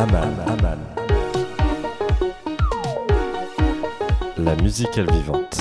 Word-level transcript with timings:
Aman, 0.00 0.32
Aman. 0.46 0.78
La 4.38 4.56
musicale 4.56 5.10
vivante. 5.12 5.58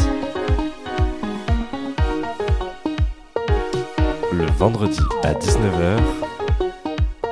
Le 4.31 4.45
vendredi 4.57 5.01
à 5.23 5.33
19h 5.33 5.99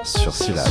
sur 0.04 0.36
Syllab. 0.36 0.68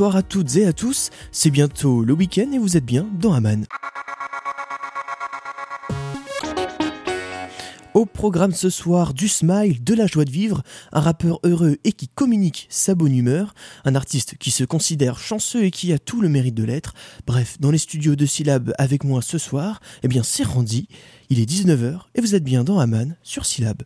Bonsoir 0.00 0.16
à 0.16 0.22
toutes 0.22 0.56
et 0.56 0.64
à 0.64 0.72
tous, 0.72 1.10
c'est 1.30 1.50
bientôt 1.50 2.02
le 2.02 2.14
week-end 2.14 2.50
et 2.54 2.58
vous 2.58 2.78
êtes 2.78 2.86
bien 2.86 3.06
dans 3.20 3.34
Aman. 3.34 3.66
Au 7.92 8.06
programme 8.06 8.54
ce 8.54 8.70
soir, 8.70 9.12
du 9.12 9.28
smile, 9.28 9.84
de 9.84 9.92
la 9.92 10.06
joie 10.06 10.24
de 10.24 10.30
vivre, 10.30 10.62
un 10.92 11.00
rappeur 11.00 11.38
heureux 11.44 11.76
et 11.84 11.92
qui 11.92 12.08
communique 12.08 12.66
sa 12.70 12.94
bonne 12.94 13.14
humeur, 13.14 13.52
un 13.84 13.94
artiste 13.94 14.38
qui 14.38 14.50
se 14.50 14.64
considère 14.64 15.18
chanceux 15.18 15.64
et 15.64 15.70
qui 15.70 15.92
a 15.92 15.98
tout 15.98 16.22
le 16.22 16.30
mérite 16.30 16.54
de 16.54 16.64
l'être. 16.64 16.94
Bref, 17.26 17.58
dans 17.60 17.70
les 17.70 17.76
studios 17.76 18.16
de 18.16 18.24
Syllab 18.24 18.72
avec 18.78 19.04
moi 19.04 19.20
ce 19.20 19.36
soir, 19.36 19.80
eh 20.02 20.08
bien 20.08 20.22
c'est 20.22 20.44
Randy, 20.44 20.88
il 21.28 21.40
est 21.40 21.50
19h 21.50 22.04
et 22.14 22.22
vous 22.22 22.34
êtes 22.34 22.44
bien 22.44 22.64
dans 22.64 22.78
Aman 22.78 23.16
sur 23.22 23.44
Syllab. 23.44 23.82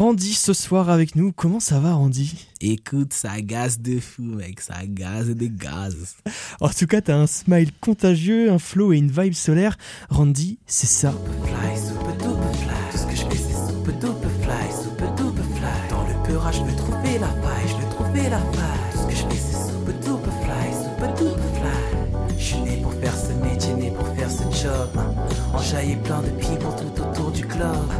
Randy 0.00 0.32
ce 0.32 0.54
soir 0.54 0.88
avec 0.88 1.14
nous. 1.14 1.30
Comment 1.30 1.60
ça 1.60 1.78
va, 1.78 1.92
Randy? 1.92 2.46
Écoute, 2.62 3.12
ça 3.12 3.38
gaze 3.42 3.80
de 3.80 4.00
fou, 4.00 4.22
mec. 4.22 4.62
Ça 4.62 4.86
gaze 4.86 5.28
de 5.28 5.46
gaz. 5.46 5.94
En 6.62 6.70
tout 6.70 6.86
cas, 6.86 7.02
t'as 7.02 7.16
un 7.16 7.26
smile 7.26 7.70
contagieux, 7.82 8.50
un 8.50 8.58
flow 8.58 8.94
et 8.94 8.96
une 8.96 9.10
vibe 9.10 9.34
solaire. 9.34 9.76
Randy, 10.08 10.58
c'est 10.66 10.86
ça. 10.86 11.12
Fly, 11.42 11.78
super 11.78 12.12
duper 12.14 12.58
fly. 12.60 12.76
Tout 12.90 12.96
ce 12.96 13.04
que 13.04 13.14
je 13.14 13.24
fais, 13.26 13.44
c'est 13.44 13.68
super 13.68 13.92
duper 13.92 14.28
fly, 14.40 14.82
super 14.82 15.14
duper 15.16 15.42
fly. 15.42 15.90
Dans 15.90 16.08
le 16.08 16.26
peurage, 16.26 16.56
je 16.56 16.62
veux 16.62 16.76
trouver 16.76 17.18
la 17.18 17.28
faille, 17.28 17.68
je 17.68 17.76
veux 17.76 17.90
trouver 17.90 18.30
la 18.30 18.38
faille. 18.38 18.92
Tout 18.92 18.98
ce 19.00 19.06
que 19.06 19.14
je 19.14 19.22
fais, 19.26 19.42
c'est 19.50 19.68
super 19.68 19.94
duper 20.00 20.30
fly, 20.40 20.72
super 20.82 21.14
duper 21.14 21.58
fly. 21.60 22.38
Je 22.38 22.42
suis 22.42 22.60
né 22.62 22.78
pour 22.82 22.94
faire 22.94 23.14
ce 23.14 23.32
métier, 23.44 23.74
né 23.74 23.90
pour 23.90 24.08
faire 24.16 24.30
ce 24.30 24.44
job. 24.62 24.88
Enjailler 25.52 25.96
plein 25.96 26.22
de 26.22 26.30
people 26.40 26.72
tout 26.78 27.02
autour 27.02 27.32
du 27.32 27.42
globe. 27.42 27.92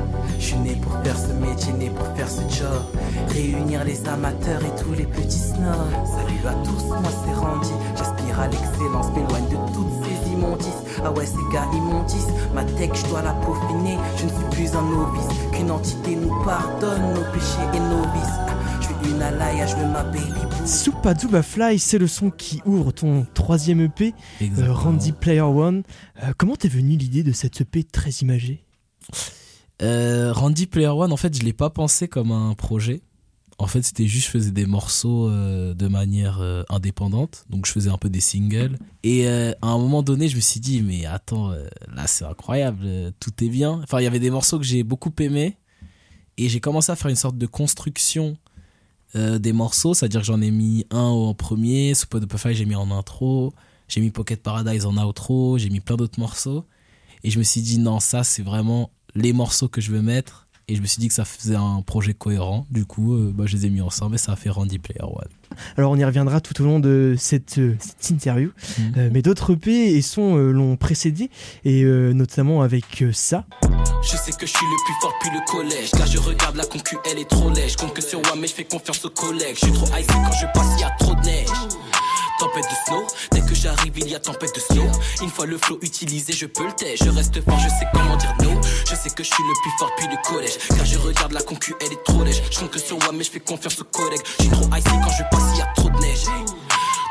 Je 0.50 0.56
suis 0.56 0.64
né 0.64 0.74
pour 0.82 0.92
faire 1.04 1.16
ce 1.16 1.32
métier, 1.32 1.72
né 1.74 1.90
pour 1.90 2.08
faire 2.16 2.28
ce 2.28 2.40
job. 2.40 2.82
Réunir 3.28 3.84
les 3.84 4.04
amateurs 4.08 4.60
et 4.64 4.82
tous 4.82 4.92
les 4.94 5.06
petits 5.06 5.38
snobs. 5.38 5.92
Salut 6.04 6.44
à 6.44 6.54
tous, 6.64 6.86
moi 6.86 7.02
c'est 7.24 7.34
Randy. 7.34 7.70
J'aspire 7.96 8.40
à 8.40 8.48
l'excellence, 8.48 9.06
m'éloigne 9.14 9.48
de 9.48 9.72
toutes 9.72 9.92
ces 10.02 10.32
immondices. 10.32 10.82
Ah 11.04 11.12
ouais, 11.12 11.24
ces 11.24 11.54
gars 11.54 11.68
immondices. 11.72 12.26
Ma 12.52 12.64
tech, 12.64 12.90
je 12.94 13.06
dois 13.10 13.22
la 13.22 13.32
peaufiner. 13.34 13.96
Je 14.16 14.24
ne 14.24 14.28
suis 14.30 14.44
plus 14.50 14.76
un 14.76 14.82
novice. 14.82 15.28
Qu'une 15.52 15.70
entité 15.70 16.16
nous 16.16 16.34
pardonne 16.44 17.14
nos 17.14 17.22
péchés 17.32 17.68
et 17.72 17.78
nos 17.78 18.02
vices. 18.12 18.40
Ah, 18.48 18.56
Je 18.80 18.86
suis 18.86 19.14
une 19.14 19.22
alaya, 19.22 19.68
je 19.68 19.76
veux 19.76 19.86
ma 19.86 20.02
baby. 20.02 20.66
Soupa 20.66 21.14
Duba 21.14 21.44
Fly, 21.44 21.78
c'est 21.78 21.98
le 21.98 22.08
son 22.08 22.30
qui 22.30 22.60
ouvre 22.66 22.90
ton 22.90 23.24
troisième 23.34 23.82
EP, 23.82 24.14
euh, 24.42 24.72
Randy 24.72 25.12
Player 25.12 25.42
One. 25.42 25.84
Euh, 26.24 26.32
comment 26.36 26.56
t'es 26.56 26.66
venu 26.66 26.96
l'idée 26.96 27.22
de 27.22 27.30
cette 27.30 27.60
EP 27.60 27.84
très 27.84 28.10
imagée? 28.10 28.64
Euh, 29.82 30.32
Randy 30.32 30.66
Player 30.66 30.88
One, 30.88 31.12
en 31.12 31.16
fait, 31.16 31.36
je 31.36 31.42
l'ai 31.42 31.52
pas 31.52 31.70
pensé 31.70 32.08
comme 32.08 32.32
un 32.32 32.54
projet. 32.54 33.02
En 33.58 33.66
fait, 33.66 33.82
c'était 33.82 34.06
juste, 34.06 34.26
je 34.26 34.30
faisais 34.30 34.50
des 34.50 34.64
morceaux 34.64 35.28
euh, 35.28 35.74
de 35.74 35.86
manière 35.86 36.40
euh, 36.40 36.62
indépendante. 36.70 37.44
Donc, 37.50 37.66
je 37.66 37.72
faisais 37.72 37.90
un 37.90 37.98
peu 37.98 38.08
des 38.08 38.20
singles. 38.20 38.78
Et 39.02 39.28
à 39.28 39.54
un 39.62 39.78
moment 39.78 40.02
donné, 40.02 40.28
je 40.28 40.36
me 40.36 40.40
suis 40.40 40.60
dit, 40.60 40.82
mais 40.82 41.06
attends, 41.06 41.50
là, 41.94 42.06
c'est 42.06 42.24
incroyable, 42.24 43.12
tout 43.20 43.32
est 43.44 43.48
bien. 43.48 43.80
Enfin, 43.82 44.00
il 44.00 44.04
y 44.04 44.06
avait 44.06 44.18
des 44.18 44.30
morceaux 44.30 44.58
que 44.58 44.64
j'ai 44.64 44.82
beaucoup 44.82 45.12
aimés. 45.18 45.56
Et 46.36 46.48
j'ai 46.48 46.60
commencé 46.60 46.90
à 46.90 46.96
faire 46.96 47.10
une 47.10 47.16
sorte 47.16 47.36
de 47.36 47.46
construction 47.46 48.36
des 49.14 49.52
morceaux. 49.52 49.92
C'est-à-dire 49.92 50.20
que 50.20 50.26
j'en 50.26 50.40
ai 50.40 50.50
mis 50.50 50.86
un 50.90 50.98
en 50.98 51.34
premier, 51.34 51.94
Super 51.94 52.20
Fly, 52.38 52.54
j'ai 52.54 52.64
mis 52.64 52.76
en 52.76 52.90
intro. 52.90 53.52
J'ai 53.88 54.00
mis 54.00 54.10
Pocket 54.10 54.40
Paradise 54.42 54.86
en 54.86 54.96
outro. 54.96 55.58
J'ai 55.58 55.68
mis 55.68 55.80
plein 55.80 55.96
d'autres 55.96 56.20
morceaux. 56.20 56.64
Et 57.24 57.30
je 57.30 57.38
me 57.38 57.44
suis 57.44 57.60
dit, 57.60 57.78
non, 57.78 58.00
ça, 58.00 58.24
c'est 58.24 58.42
vraiment 58.42 58.90
les 59.14 59.32
morceaux 59.32 59.68
que 59.68 59.80
je 59.80 59.90
veux 59.90 60.02
mettre. 60.02 60.46
Et 60.68 60.76
je 60.76 60.82
me 60.82 60.86
suis 60.86 61.00
dit 61.00 61.08
que 61.08 61.14
ça 61.14 61.24
faisait 61.24 61.56
un 61.56 61.82
projet 61.82 62.14
cohérent. 62.14 62.64
Du 62.70 62.84
coup, 62.84 63.14
euh, 63.14 63.32
bah, 63.34 63.44
je 63.46 63.56
les 63.56 63.66
ai 63.66 63.70
mis 63.70 63.80
ensemble 63.80 64.14
et 64.14 64.18
ça 64.18 64.32
a 64.32 64.36
fait 64.36 64.50
Randy 64.50 64.78
Player 64.78 65.02
One. 65.02 65.28
Alors 65.76 65.90
on 65.90 65.96
y 65.96 66.04
reviendra 66.04 66.40
tout 66.40 66.62
au 66.62 66.64
long 66.64 66.78
de 66.78 67.16
cette, 67.18 67.58
euh, 67.58 67.74
cette 67.80 68.10
interview. 68.10 68.52
Mhm. 68.78 68.94
Euh, 68.96 69.10
mais 69.12 69.20
d'autres 69.22 69.54
EP 69.54 69.96
et 69.96 70.00
sons 70.00 70.36
euh, 70.36 70.52
l'ont 70.52 70.76
précédé, 70.76 71.28
et 71.64 71.82
euh, 71.82 72.12
notamment 72.12 72.62
avec 72.62 73.02
euh, 73.02 73.10
ça. 73.12 73.46
Je 74.02 74.16
sais 74.16 74.30
que 74.30 74.46
je 74.46 74.52
suis 74.52 74.66
le 74.66 74.84
plus 74.84 74.94
fort 75.02 75.12
depuis 75.20 75.36
le 75.36 75.44
collège 75.46 75.90
Car 75.90 76.06
je 76.06 76.18
regarde 76.18 76.56
la 76.56 76.64
concu, 76.64 76.96
elle 77.10 77.18
est 77.18 77.28
trop 77.28 77.50
lèche 77.50 77.72
Je 77.72 77.76
compte 77.76 77.92
que 77.92 78.00
sur 78.00 78.18
moi 78.22 78.32
mais 78.40 78.46
je 78.46 78.54
fais 78.54 78.64
confiance 78.64 79.04
aux 79.04 79.10
collègues 79.10 79.56
Je 79.60 79.66
suis 79.66 79.72
trop 79.72 79.86
icy 79.94 80.06
quand 80.06 80.32
je 80.32 80.46
passe, 80.54 80.68
il 80.78 80.80
y 80.80 80.84
a 80.84 80.90
trop 80.98 81.14
de 81.14 81.20
neige 81.20 81.48
Tempête 82.40 82.64
de 82.64 82.76
snow, 82.86 83.06
dès 83.32 83.42
que 83.42 83.54
j'arrive 83.54 83.98
il 83.98 84.08
y 84.08 84.14
a 84.14 84.18
tempête 84.18 84.54
de 84.54 84.60
snow. 84.60 84.90
Une 85.20 85.28
fois 85.28 85.44
le 85.44 85.58
flow 85.58 85.78
utilisé 85.82 86.32
je 86.32 86.46
peux 86.46 86.64
le 86.64 86.72
taire 86.72 86.96
Je 86.98 87.10
reste 87.10 87.44
fort, 87.44 87.58
je 87.58 87.68
sais 87.68 87.86
comment 87.92 88.16
dire 88.16 88.34
no. 88.40 88.58
Je 88.88 88.94
sais 88.94 89.10
que 89.10 89.22
je 89.22 89.28
suis 89.28 89.42
le 89.42 89.52
plus 89.62 89.70
fort 89.78 89.90
depuis 89.94 90.08
le 90.08 90.16
collège. 90.26 90.56
Car 90.74 90.86
je 90.86 90.96
regarde 90.96 91.32
la 91.32 91.42
concu, 91.42 91.74
elle 91.82 91.92
est 91.92 92.02
trop 92.02 92.24
lèche. 92.24 92.40
Je 92.50 92.64
que 92.64 92.78
sur 92.78 92.98
moi 93.00 93.10
mais 93.12 93.24
je 93.24 93.30
fais 93.30 93.40
confiance 93.40 93.78
aux 93.82 93.84
collègues 93.84 94.22
Je 94.38 94.44
suis 94.44 94.52
trop 94.52 94.74
icy 94.74 94.88
quand 94.88 95.10
je 95.10 95.22
passe, 95.30 95.52
il 95.52 95.58
y 95.58 95.60
a 95.60 95.66
trop 95.76 95.90
de 95.90 95.98
neige 95.98 96.24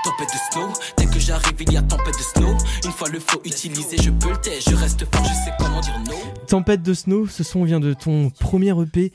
Tempête 0.10 0.30
de 0.34 0.40
snow, 0.52 0.74
dès 0.98 1.06
que 1.06 1.20
j'arrive 1.20 1.54
il 1.60 1.74
y 1.74 1.78
a 1.78 1.84
tempête 1.84 2.18
de 2.18 2.24
snow. 2.24 2.58
Une 2.84 2.92
fois 2.92 3.10
le 3.10 3.20
flow 3.20 3.42
utilisé 3.46 3.96
je 4.02 4.10
peux 4.10 4.32
le 4.32 4.38
taire 4.38 4.60
Je 4.68 4.74
reste 4.76 5.06
fort, 5.14 5.24
je 5.24 5.30
sais 5.30 5.54
comment 5.60 5.80
dire 5.82 6.00
no. 6.08 6.16
Tempête 6.48 6.82
de 6.82 6.96
Snow, 6.96 7.28
ce 7.28 7.44
son 7.44 7.64
vient 7.64 7.80
de 7.80 7.94
ton 7.94 8.32
premier 8.32 8.74
EP, 8.82 9.14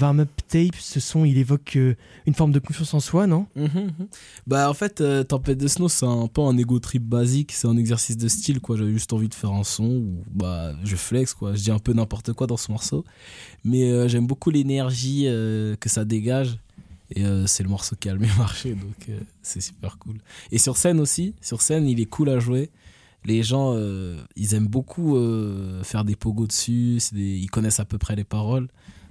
Warm 0.00 0.18
Up 0.18 0.30
Tape. 0.48 0.74
Ce 0.80 0.98
son, 0.98 1.24
il 1.24 1.38
évoque 1.38 1.76
euh, 1.76 1.94
une 2.26 2.34
forme 2.34 2.50
de 2.50 2.58
confiance 2.58 2.92
en 2.92 2.98
soi, 2.98 3.28
non? 3.28 3.46
Bah 4.48 4.68
en 4.68 4.74
fait, 4.74 5.00
euh, 5.00 5.22
Tempête 5.22 5.58
de 5.58 5.68
Snow, 5.68 5.88
c'est 5.88 6.06
un 6.06 6.26
peu 6.26 6.40
un 6.40 6.58
ego 6.58 6.80
trip 6.80 7.04
basique, 7.04 7.52
c'est 7.52 7.68
un 7.68 7.76
exercice 7.76 8.16
de 8.16 8.26
style 8.26 8.60
quoi. 8.60 8.76
J'avais 8.76 8.92
juste 8.92 9.12
envie 9.12 9.28
de 9.28 9.34
faire 9.34 9.52
un 9.52 9.62
son 9.62 9.84
où 9.84 10.24
bah 10.34 10.72
je 10.82 10.96
flex 10.96 11.34
quoi, 11.34 11.54
je 11.54 11.62
dis 11.62 11.70
un 11.70 11.78
peu 11.78 11.92
n'importe 11.92 12.32
quoi 12.32 12.48
dans 12.48 12.56
ce 12.56 12.72
morceau, 12.72 13.04
mais 13.64 13.92
euh, 13.92 14.08
j'aime 14.08 14.26
beaucoup 14.26 14.50
l'énergie 14.50 15.26
euh, 15.28 15.76
que 15.76 15.88
ça 15.88 16.04
dégage 16.04 16.58
et 17.16 17.24
euh, 17.24 17.46
c'est 17.46 17.62
le 17.62 17.68
morceau 17.68 17.96
qui 17.96 18.08
a 18.08 18.14
le 18.14 18.18
mieux 18.20 18.36
marché 18.38 18.74
donc 18.74 19.08
euh, 19.08 19.18
c'est 19.42 19.60
super 19.60 19.98
cool. 19.98 20.18
Et 20.50 20.58
sur 20.58 20.76
scène 20.76 21.00
aussi, 21.00 21.34
sur 21.40 21.60
scène 21.62 21.86
il 21.88 22.00
est 22.00 22.06
cool 22.06 22.28
à 22.30 22.38
jouer. 22.38 22.70
Les 23.24 23.42
gens, 23.44 23.74
euh, 23.76 24.20
ils 24.34 24.54
aiment 24.54 24.66
beaucoup 24.66 25.16
faire 25.84 26.04
des 26.04 26.16
pogos 26.16 26.48
dessus, 26.48 26.98
des- 27.12 27.38
ils 27.38 27.50
connaissent 27.50 27.78
à 27.78 27.84
peu 27.84 27.96
près 27.96 28.16
les 28.16 28.24
paroles, 28.24 28.66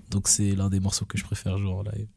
donc 0.09 0.28
c'est 0.28 0.53
l'un 0.56 0.69
des 0.69 0.81
morceaux 0.81 1.06
que 1.06 1.17
je 1.17 1.23
préfère 1.23 1.57
jouer 1.57 1.72
en 1.72 1.81
live. 1.84 2.07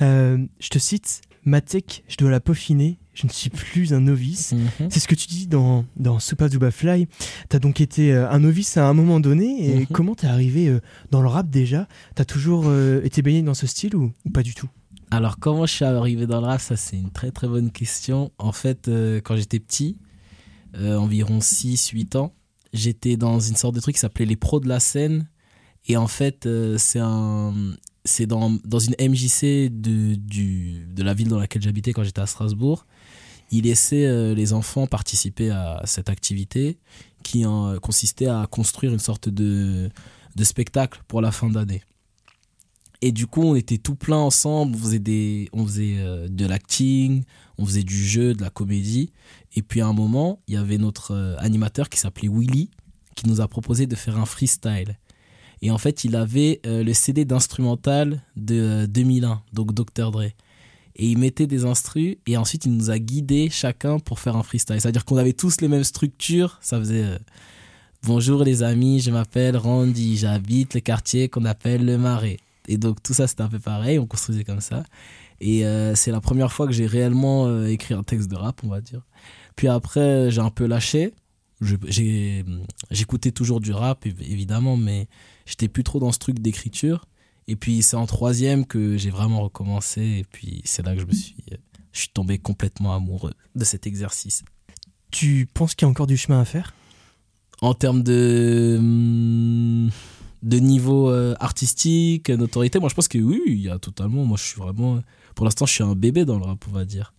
Je 0.00 0.68
te 0.68 0.78
cite, 0.78 1.22
ma 1.44 1.60
tech, 1.60 2.02
je 2.08 2.16
dois 2.16 2.30
la 2.30 2.40
peaufiner, 2.40 2.98
je 3.14 3.26
ne 3.26 3.32
suis 3.32 3.50
plus 3.50 3.92
un 3.92 4.00
novice. 4.00 4.52
Mhm. 4.52 4.90
C'est 4.90 5.00
ce 5.00 5.06
que 5.08 5.14
tu 5.14 5.26
dis 5.28 5.46
dans, 5.46 5.84
dans 5.96 6.18
Soupa 6.18 6.48
Duba 6.48 6.70
Fly. 6.70 7.06
T'as 7.48 7.58
donc 7.58 7.80
été 7.80 8.12
un 8.12 8.38
novice 8.40 8.76
à 8.76 8.86
un 8.88 8.94
moment 8.94 9.20
donné, 9.20 9.70
et 9.70 9.74
Mhm. 9.80 9.86
comment 9.86 10.14
t'es 10.14 10.26
arrivé 10.26 10.78
dans 11.10 11.20
le 11.22 11.28
rap 11.28 11.48
déjà? 11.48 11.86
T'as 12.14 12.24
toujours 12.24 12.72
été 13.04 13.22
baigné 13.22 13.42
dans 13.42 13.54
ce 13.54 13.66
style 13.66 13.94
ou, 13.94 14.12
ou 14.24 14.30
pas 14.30 14.42
du 14.42 14.54
tout 14.54 14.68
Alors, 15.12 15.38
comment 15.40 15.66
je 15.66 15.74
suis 15.74 15.84
arrivé 15.84 16.26
dans 16.26 16.40
le 16.40 16.46
rap? 16.46 16.60
Ça, 16.60 16.76
c'est 16.76 16.96
une 16.96 17.10
très 17.10 17.32
très 17.32 17.48
bonne 17.48 17.72
question. 17.72 18.30
En 18.38 18.52
fait, 18.52 18.86
euh, 18.86 19.20
quand 19.20 19.34
j'étais 19.36 19.58
petit, 19.58 19.96
euh, 20.76 20.96
environ 20.96 21.40
6-8 21.40 22.16
ans, 22.16 22.32
j'étais 22.72 23.16
dans 23.16 23.40
une 23.40 23.56
sorte 23.56 23.74
de 23.74 23.80
truc 23.80 23.96
qui 23.96 24.00
s'appelait 24.00 24.24
les 24.24 24.36
pros 24.36 24.60
de 24.60 24.68
la 24.68 24.78
scène. 24.78 25.28
Et 25.86 25.96
en 25.96 26.06
fait, 26.06 26.46
euh, 26.46 26.78
c'est 26.78 28.26
dans, 28.26 28.50
une 28.54 28.94
MJC 29.00 29.68
de, 29.68 31.02
la 31.02 31.14
ville 31.14 31.28
dans 31.28 31.40
laquelle 31.40 31.62
j'habitais 31.62 31.92
quand 31.92 32.04
j'étais 32.04 32.20
à 32.20 32.26
Strasbourg. 32.26 32.86
Il 33.50 33.64
laissait 33.64 34.32
les 34.34 34.52
enfants 34.52 34.86
participer 34.86 35.50
à 35.50 35.82
cette 35.84 36.08
activité 36.08 36.78
qui 37.24 37.44
consistait 37.82 38.28
à 38.28 38.46
construire 38.48 38.92
une 38.92 39.00
sorte 39.00 39.28
de, 39.28 39.90
de 40.36 40.44
spectacle 40.44 41.02
pour 41.08 41.20
la 41.20 41.32
fin 41.32 41.48
d'année. 41.48 41.82
Et 43.02 43.12
du 43.12 43.26
coup, 43.26 43.42
on 43.42 43.54
était 43.54 43.78
tout 43.78 43.94
plein 43.94 44.18
ensemble, 44.18 44.76
on 44.76 44.78
faisait, 44.78 44.98
des, 44.98 45.48
on 45.52 45.64
faisait 45.64 45.96
euh, 45.98 46.28
de 46.28 46.44
l'acting, 46.44 47.24
on 47.56 47.64
faisait 47.64 47.82
du 47.82 47.96
jeu, 47.96 48.34
de 48.34 48.42
la 48.42 48.50
comédie. 48.50 49.10
Et 49.54 49.62
puis 49.62 49.80
à 49.80 49.86
un 49.86 49.92
moment, 49.92 50.40
il 50.48 50.54
y 50.54 50.56
avait 50.56 50.78
notre 50.78 51.12
euh, 51.12 51.36
animateur 51.38 51.88
qui 51.88 51.98
s'appelait 51.98 52.28
Willy, 52.28 52.70
qui 53.14 53.28
nous 53.28 53.40
a 53.40 53.48
proposé 53.48 53.86
de 53.86 53.96
faire 53.96 54.18
un 54.18 54.26
freestyle. 54.26 54.98
Et 55.62 55.70
en 55.70 55.78
fait, 55.78 56.04
il 56.04 56.16
avait 56.16 56.60
euh, 56.66 56.82
le 56.82 56.94
CD 56.94 57.24
d'instrumental 57.24 58.22
de 58.36 58.84
euh, 58.84 58.86
2001, 58.86 59.42
donc 59.52 59.74
Dr. 59.74 60.10
Dre. 60.10 60.22
Et 60.96 61.06
il 61.06 61.18
mettait 61.18 61.46
des 61.46 61.64
instrus, 61.64 62.16
et 62.26 62.36
ensuite 62.36 62.66
il 62.66 62.72
nous 62.72 62.90
a 62.90 62.98
guidés 62.98 63.48
chacun 63.50 63.98
pour 63.98 64.20
faire 64.20 64.36
un 64.36 64.42
freestyle. 64.42 64.80
C'est-à-dire 64.80 65.04
qu'on 65.04 65.16
avait 65.16 65.32
tous 65.32 65.60
les 65.60 65.68
mêmes 65.68 65.84
structures, 65.84 66.58
ça 66.60 66.78
faisait... 66.78 67.18
Bonjour 68.02 68.44
les 68.44 68.62
amis, 68.62 69.00
je 69.00 69.10
m'appelle 69.10 69.58
Randy, 69.58 70.16
j'habite 70.16 70.72
le 70.72 70.80
quartier 70.80 71.28
qu'on 71.28 71.44
appelle 71.44 71.84
le 71.84 71.98
Marais. 71.98 72.38
Et 72.70 72.78
donc 72.78 73.02
tout 73.02 73.12
ça 73.14 73.26
c'était 73.26 73.42
un 73.42 73.48
peu 73.48 73.58
pareil, 73.58 73.98
on 73.98 74.06
construisait 74.06 74.44
comme 74.44 74.60
ça. 74.60 74.84
Et 75.40 75.66
euh, 75.66 75.94
c'est 75.94 76.12
la 76.12 76.20
première 76.20 76.52
fois 76.52 76.66
que 76.66 76.72
j'ai 76.72 76.86
réellement 76.86 77.46
euh, 77.46 77.66
écrit 77.66 77.94
un 77.94 78.02
texte 78.02 78.30
de 78.30 78.36
rap, 78.36 78.60
on 78.62 78.68
va 78.68 78.80
dire. 78.80 79.02
Puis 79.56 79.68
après, 79.68 80.30
j'ai 80.30 80.40
un 80.40 80.50
peu 80.50 80.66
lâché. 80.66 81.12
J'ai- 81.60 82.44
J'écoutais 82.90 83.32
toujours 83.32 83.60
du 83.60 83.72
rap, 83.72 84.06
év- 84.06 84.22
évidemment, 84.22 84.76
mais 84.76 85.08
j'étais 85.46 85.68
plus 85.68 85.82
trop 85.84 85.98
dans 85.98 86.12
ce 86.12 86.18
truc 86.18 86.38
d'écriture. 86.38 87.06
Et 87.48 87.56
puis 87.56 87.82
c'est 87.82 87.96
en 87.96 88.06
troisième 88.06 88.64
que 88.66 88.96
j'ai 88.96 89.10
vraiment 89.10 89.40
recommencé. 89.42 90.00
Et 90.02 90.24
puis 90.30 90.62
c'est 90.64 90.84
là 90.86 90.94
que 90.94 91.00
je 91.00 91.06
me 91.06 91.12
suis, 91.12 91.36
euh, 91.52 91.56
je 91.92 92.00
suis 92.00 92.08
tombé 92.10 92.38
complètement 92.38 92.94
amoureux 92.94 93.32
de 93.56 93.64
cet 93.64 93.86
exercice. 93.86 94.44
Tu 95.10 95.48
penses 95.52 95.74
qu'il 95.74 95.86
y 95.86 95.88
a 95.88 95.90
encore 95.90 96.06
du 96.06 96.16
chemin 96.16 96.40
à 96.40 96.44
faire? 96.44 96.72
En 97.62 97.74
termes 97.74 98.02
de, 98.02 98.76
hum, 98.78 99.90
de 100.42 100.58
niveau 100.58 101.10
euh, 101.10 101.34
artistique, 101.40 102.30
notoriété, 102.30 102.78
moi 102.78 102.88
je 102.88 102.94
pense 102.94 103.08
que 103.08 103.18
oui, 103.18 103.42
il 103.46 103.60
y 103.60 103.68
a 103.68 103.78
totalement. 103.78 104.24
Moi 104.24 104.36
je 104.38 104.44
suis 104.44 104.60
vraiment. 104.60 105.00
Pour 105.34 105.44
l'instant, 105.44 105.66
je 105.66 105.72
suis 105.72 105.84
un 105.84 105.94
bébé 105.94 106.24
dans 106.24 106.38
le 106.38 106.44
rap, 106.44 106.64
on 106.68 106.72
va 106.72 106.84
dire. 106.84 107.12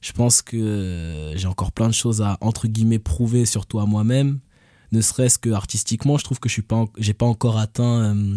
Je 0.00 0.12
pense 0.12 0.42
que 0.42 0.56
euh, 0.56 1.36
j'ai 1.36 1.46
encore 1.46 1.72
plein 1.72 1.88
de 1.88 1.94
choses 1.94 2.22
à, 2.22 2.38
entre 2.40 2.66
guillemets, 2.66 2.98
prouver, 2.98 3.46
surtout 3.46 3.78
à 3.78 3.86
moi-même. 3.86 4.40
Ne 4.90 5.00
serait-ce 5.00 5.38
que 5.38 5.50
artistiquement, 5.50 6.18
je 6.18 6.24
trouve 6.24 6.40
que 6.40 6.48
je 6.48 6.54
suis 6.54 6.62
pas, 6.62 6.86
j'ai 6.98 7.14
pas 7.14 7.26
encore 7.26 7.58
atteint 7.58 8.14
euh, 8.14 8.36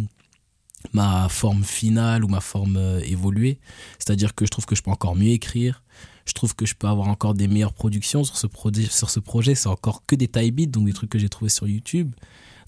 ma 0.94 1.28
forme 1.30 1.64
finale 1.64 2.24
ou 2.24 2.28
ma 2.28 2.42
forme 2.42 2.78
évoluée. 3.04 3.60
C'est-à-dire 3.98 4.36
que 4.36 4.46
je 4.46 4.52
trouve 4.52 4.66
que 4.66 4.76
je 4.76 4.84
peux 4.84 4.92
encore 4.92 5.16
mieux 5.16 5.32
écrire. 5.32 5.82
Je 6.26 6.34
trouve 6.34 6.56
que 6.56 6.66
je 6.66 6.76
peux 6.76 6.88
avoir 6.88 7.08
encore 7.08 7.34
des 7.36 7.48
meilleures 7.48 7.74
productions 7.74 8.24
sur 8.24 8.38
ce, 8.38 8.48
sur 8.90 9.10
ce 9.10 9.20
projet. 9.20 9.56
C'est 9.56 9.70
encore 9.70 10.04
que 10.06 10.16
des 10.16 10.28
tie 10.28 10.52
beats, 10.52 10.68
donc 10.68 10.86
des 10.86 10.94
trucs 10.94 11.10
que 11.10 11.20
j'ai 11.20 11.30
trouvés 11.30 11.50
sur 11.50 11.68
YouTube. 11.68 12.14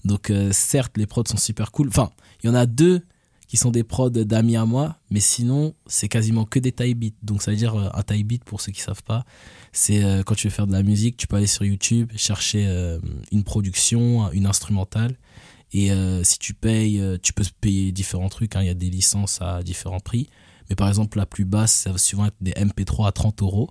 Donc 0.08 0.30
euh, 0.30 0.50
certes, 0.52 0.96
les 0.96 1.06
prods 1.06 1.24
sont 1.26 1.36
super 1.36 1.70
cool. 1.70 1.88
Enfin, 1.88 2.10
il 2.42 2.48
y 2.48 2.50
en 2.50 2.54
a 2.54 2.66
deux 2.66 3.02
qui 3.46 3.56
sont 3.56 3.70
des 3.70 3.84
prods 3.84 4.10
d'amis 4.10 4.56
à 4.56 4.66
moi, 4.66 4.96
mais 5.10 5.20
sinon, 5.20 5.74
c'est 5.86 6.08
quasiment 6.08 6.44
que 6.44 6.58
des 6.58 6.72
tie 6.72 6.94
beats. 6.94 7.14
Donc 7.22 7.42
ça 7.42 7.50
veut 7.50 7.56
dire 7.56 7.76
euh, 7.76 7.88
un 7.94 8.02
tie 8.02 8.24
beat, 8.24 8.42
pour 8.42 8.60
ceux 8.60 8.72
qui 8.72 8.80
savent 8.80 9.02
pas, 9.04 9.24
c'est 9.72 10.02
euh, 10.02 10.22
quand 10.22 10.34
tu 10.34 10.48
veux 10.48 10.52
faire 10.52 10.66
de 10.66 10.72
la 10.72 10.82
musique, 10.82 11.16
tu 11.16 11.26
peux 11.26 11.36
aller 11.36 11.46
sur 11.46 11.64
YouTube, 11.64 12.10
chercher 12.16 12.66
une 13.30 13.44
production, 13.44 14.32
une 14.32 14.46
instrumentale. 14.46 15.16
Et 15.72 15.90
si 16.22 16.38
tu 16.38 16.54
payes, 16.54 17.02
tu 17.22 17.34
peux 17.34 17.44
payer 17.60 17.92
différents 17.92 18.30
trucs. 18.30 18.56
hein. 18.56 18.62
Il 18.62 18.66
y 18.66 18.70
a 18.70 18.74
des 18.74 18.88
licences 18.88 19.42
à 19.42 19.62
différents 19.62 20.00
prix. 20.00 20.30
Mais 20.70 20.76
par 20.76 20.88
exemple, 20.88 21.18
la 21.18 21.26
plus 21.26 21.44
basse, 21.44 21.72
ça 21.72 21.92
va 21.92 21.98
souvent 21.98 22.24
être 22.24 22.36
des 22.40 22.52
MP3 22.52 23.06
à 23.06 23.12
30 23.12 23.42
euros. 23.42 23.68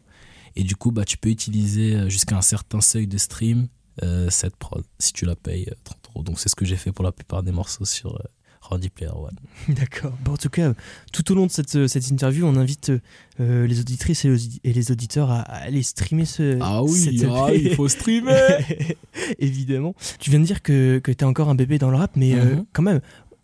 Et 0.56 0.63
du 0.63 0.75
coup, 0.75 0.92
bah, 0.92 1.06
tu 1.06 1.18
peux 1.18 1.30
utiliser 1.30 2.07
jusqu'à 2.07 2.38
un 2.38 2.44
certain 2.44 2.81
seuil 2.81 3.07
de 3.07 3.18
stream 3.18 3.68
euh, 4.04 4.30
cette 4.30 4.56
prod 4.56 4.84
si 5.00 5.14
tu 5.14 5.26
la 5.26 5.36
payes 5.36 5.68
euh, 5.70 5.76
30 5.84 5.98
euros. 6.10 6.24
Donc 6.24 6.40
c'est 6.40 6.50
ce 6.50 6.56
que 6.56 6.66
j'ai 6.66 6.76
fait 6.78 6.92
pour 6.92 7.04
la 7.04 7.12
plupart 7.12 7.44
des 7.44 7.52
morceaux 7.52 7.86
sur 7.86 8.16
euh, 8.16 8.24
Randy 8.62 8.90
Player 8.90 9.12
One. 9.14 9.36
D'accord. 9.76 10.14
Bon, 10.26 10.34
en 10.34 10.38
tout 10.38 10.50
cas, 10.50 10.74
tout 11.14 11.32
au 11.32 11.36
long 11.36 11.46
de 11.46 11.52
cette, 11.52 11.76
euh, 11.76 11.88
cette 11.88 12.10
interview, 12.10 12.46
on 12.46 12.56
invite 12.58 12.92
euh, 13.40 13.66
les 13.68 13.80
auditrices 13.80 14.26
et, 14.26 14.30
les- 14.30 14.60
et 14.64 14.74
les 14.74 14.92
auditeurs 14.92 15.32
à, 15.32 15.40
à 15.42 15.56
aller 15.64 15.84
streamer 15.84 16.26
ce. 16.26 16.58
Ah 16.62 16.84
oui, 16.84 17.00
cette 17.20 17.30
ah, 17.32 17.50
il 17.54 17.74
faut 17.76 17.88
streamer 17.88 18.34
Évidemment. 19.40 19.96
Tu 20.20 20.30
viens 20.30 20.40
de 20.40 20.46
dire 20.46 20.62
que, 20.62 21.00
que 21.00 21.12
tu 21.12 21.24
es 21.24 21.28
encore 21.28 21.50
un 21.50 21.56
bébé 21.56 21.78
dans 21.78 21.90
le 21.90 21.98
rap, 21.98 22.16
mais 22.16 22.34
euh, 22.36 22.56
Mhm. 22.56 22.66
quand 22.74 22.84
même, 22.84 23.00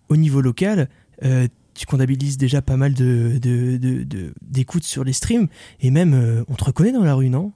au 0.09 0.17
niveau 0.17 0.41
local, 0.41 0.89
euh, 1.23 1.47
tu 1.73 1.85
comptabilises 1.85 2.37
déjà 2.37 2.61
pas 2.61 2.77
mal 2.77 2.93
de, 2.93 3.39
de, 3.41 3.77
de- 3.77 4.03
de- 4.03 4.33
d'écoutes 4.41 4.83
sur 4.83 5.03
les 5.03 5.13
streams, 5.13 5.47
et 5.79 5.89
même, 5.89 6.13
euh, 6.13 6.43
on 6.47 6.53
te 6.55 6.63
reconnaît 6.65 6.91
dans 6.91 7.03
la 7.03 7.15
rue, 7.15 7.29
non? 7.29 7.51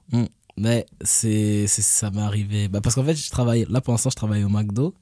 Mais 0.58 0.86
c'est, 1.02 1.68
ça 1.68 2.10
m'est 2.12 2.22
arrivé. 2.22 2.68
Bah, 2.68 2.82
parce 2.82 2.96
qu'en 2.96 3.04
fait, 3.04 3.16
je 3.16 3.30
travaille, 3.30 3.66
là 3.70 3.82
pour 3.82 3.94
l'instant, 3.94 4.10
je 4.10 4.16
travaille 4.16 4.44
au 4.44 4.50
McDo. 4.50 4.94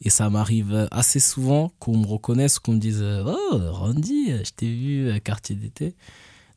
Et 0.00 0.10
ça 0.10 0.30
m'arrive 0.30 0.88
assez 0.92 1.18
souvent 1.18 1.72
qu'on 1.80 1.98
me 1.98 2.06
reconnaisse, 2.06 2.58
qu'on 2.58 2.74
me 2.74 2.78
dise 2.78 3.04
Oh, 3.04 3.58
Randy, 3.72 4.30
je 4.44 4.50
t'ai 4.54 4.72
vu 4.72 5.10
à 5.10 5.18
quartier 5.18 5.56
d'été. 5.56 5.94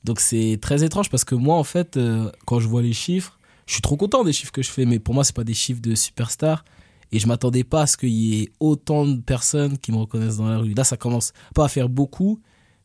Donc 0.03 0.19
c'est 0.19 0.59
très 0.61 0.83
étrange 0.83 1.09
parce 1.09 1.23
que 1.23 1.35
moi, 1.35 1.55
en 1.55 1.63
fait, 1.63 1.97
euh, 1.97 2.31
quand 2.45 2.59
je 2.59 2.67
vois 2.67 2.81
les 2.81 2.93
chiffres, 2.93 3.39
je 3.65 3.73
suis 3.73 3.81
trop 3.81 3.97
content 3.97 4.23
des 4.23 4.33
chiffres 4.33 4.51
que 4.51 4.61
je 4.61 4.69
fais. 4.69 4.85
Mais 4.85 4.99
pour 4.99 5.13
moi, 5.13 5.23
c'est 5.23 5.35
pas 5.35 5.43
des 5.43 5.53
chiffres 5.53 5.81
de 5.81 5.95
superstar. 5.95 6.63
Et 7.11 7.19
je 7.19 7.27
m'attendais 7.27 7.63
pas 7.63 7.81
à 7.81 7.87
ce 7.87 7.97
qu'il 7.97 8.09
y 8.09 8.41
ait 8.41 8.51
autant 8.59 9.05
de 9.05 9.19
personnes 9.19 9.77
qui 9.77 9.91
me 9.91 9.97
reconnaissent 9.97 10.37
dans 10.37 10.47
la 10.47 10.59
rue. 10.59 10.73
Là, 10.73 10.83
ça 10.83 10.95
commence 10.95 11.33
pas 11.53 11.65
à 11.65 11.67
faire 11.67 11.89
beaucoup, 11.89 12.39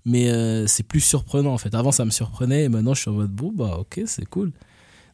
mais 0.04 0.30
euh, 0.30 0.66
c'est 0.66 0.82
plus 0.82 1.00
surprenant 1.00 1.52
en 1.52 1.58
fait. 1.58 1.74
Avant, 1.74 1.92
ça 1.92 2.04
me 2.04 2.10
surprenait 2.10 2.64
et 2.64 2.68
maintenant, 2.68 2.94
je 2.94 3.02
suis 3.02 3.10
en 3.10 3.14
mode 3.14 3.30
bon, 3.30 3.52
bah 3.52 3.76
ok, 3.78 4.00
c'est 4.06 4.26
cool. 4.26 4.52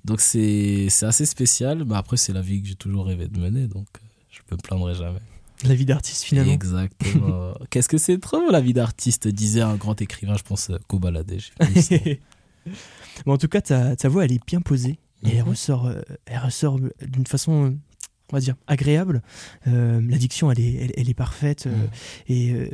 Donc 0.04 0.20
c'est 0.20 0.88
assez 1.02 1.26
spécial. 1.26 1.84
Mais 1.84 1.94
après, 1.96 2.16
c'est 2.16 2.32
la 2.32 2.40
vie 2.42 2.60
que 2.62 2.68
j'ai 2.68 2.74
toujours 2.74 3.06
rêvé 3.06 3.28
de 3.28 3.38
mener, 3.38 3.66
donc 3.68 3.86
euh, 3.96 4.06
je 4.30 4.40
me 4.50 4.56
plaindrai 4.60 4.94
jamais. 4.94 5.20
La 5.64 5.74
vie 5.76 5.84
d'artiste, 5.86 6.24
finalement. 6.24 6.52
Exactement. 6.52 7.54
Qu'est-ce 7.70 7.88
que 7.88 7.98
c'est 7.98 8.18
trop 8.18 8.50
la 8.50 8.60
vie 8.60 8.72
d'artiste, 8.72 9.28
disait 9.28 9.60
un 9.60 9.76
grand 9.76 10.00
écrivain, 10.02 10.36
je 10.36 10.42
pense, 10.42 10.70
euh, 10.70 10.78
Kobalade. 10.88 11.32
Mais 13.26 13.32
en 13.32 13.38
tout 13.38 13.48
cas, 13.48 13.60
ta, 13.60 13.96
ta 13.96 14.08
voix, 14.08 14.24
elle 14.24 14.32
est 14.32 14.44
bien 14.46 14.60
posée, 14.60 14.98
et 15.24 15.28
elle 15.36 15.42
Mhm. 15.44 15.48
ressort, 15.50 15.86
euh, 15.86 16.00
elle 16.26 16.38
ressort 16.38 16.78
d'une 17.00 17.26
façon, 17.26 17.76
on 18.32 18.36
va 18.36 18.40
dire, 18.40 18.54
agréable. 18.66 19.22
Euh, 19.68 20.00
la 20.08 20.18
diction, 20.18 20.50
elle 20.50 20.60
est, 20.60 20.74
elle, 20.74 20.92
elle 20.96 21.08
est 21.10 21.14
parfaite, 21.14 21.66
euh, 21.66 21.70
Mhm. 21.76 21.88
et 22.28 22.52
euh, 22.52 22.68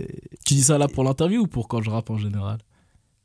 Tu 0.46 0.54
dis 0.54 0.62
ça 0.62 0.78
là 0.78 0.88
pour 0.88 1.04
l'interview 1.04 1.42
ou 1.42 1.46
pour 1.46 1.68
quand 1.68 1.82
je 1.82 1.90
rappe 1.90 2.10
en 2.10 2.16
général? 2.18 2.58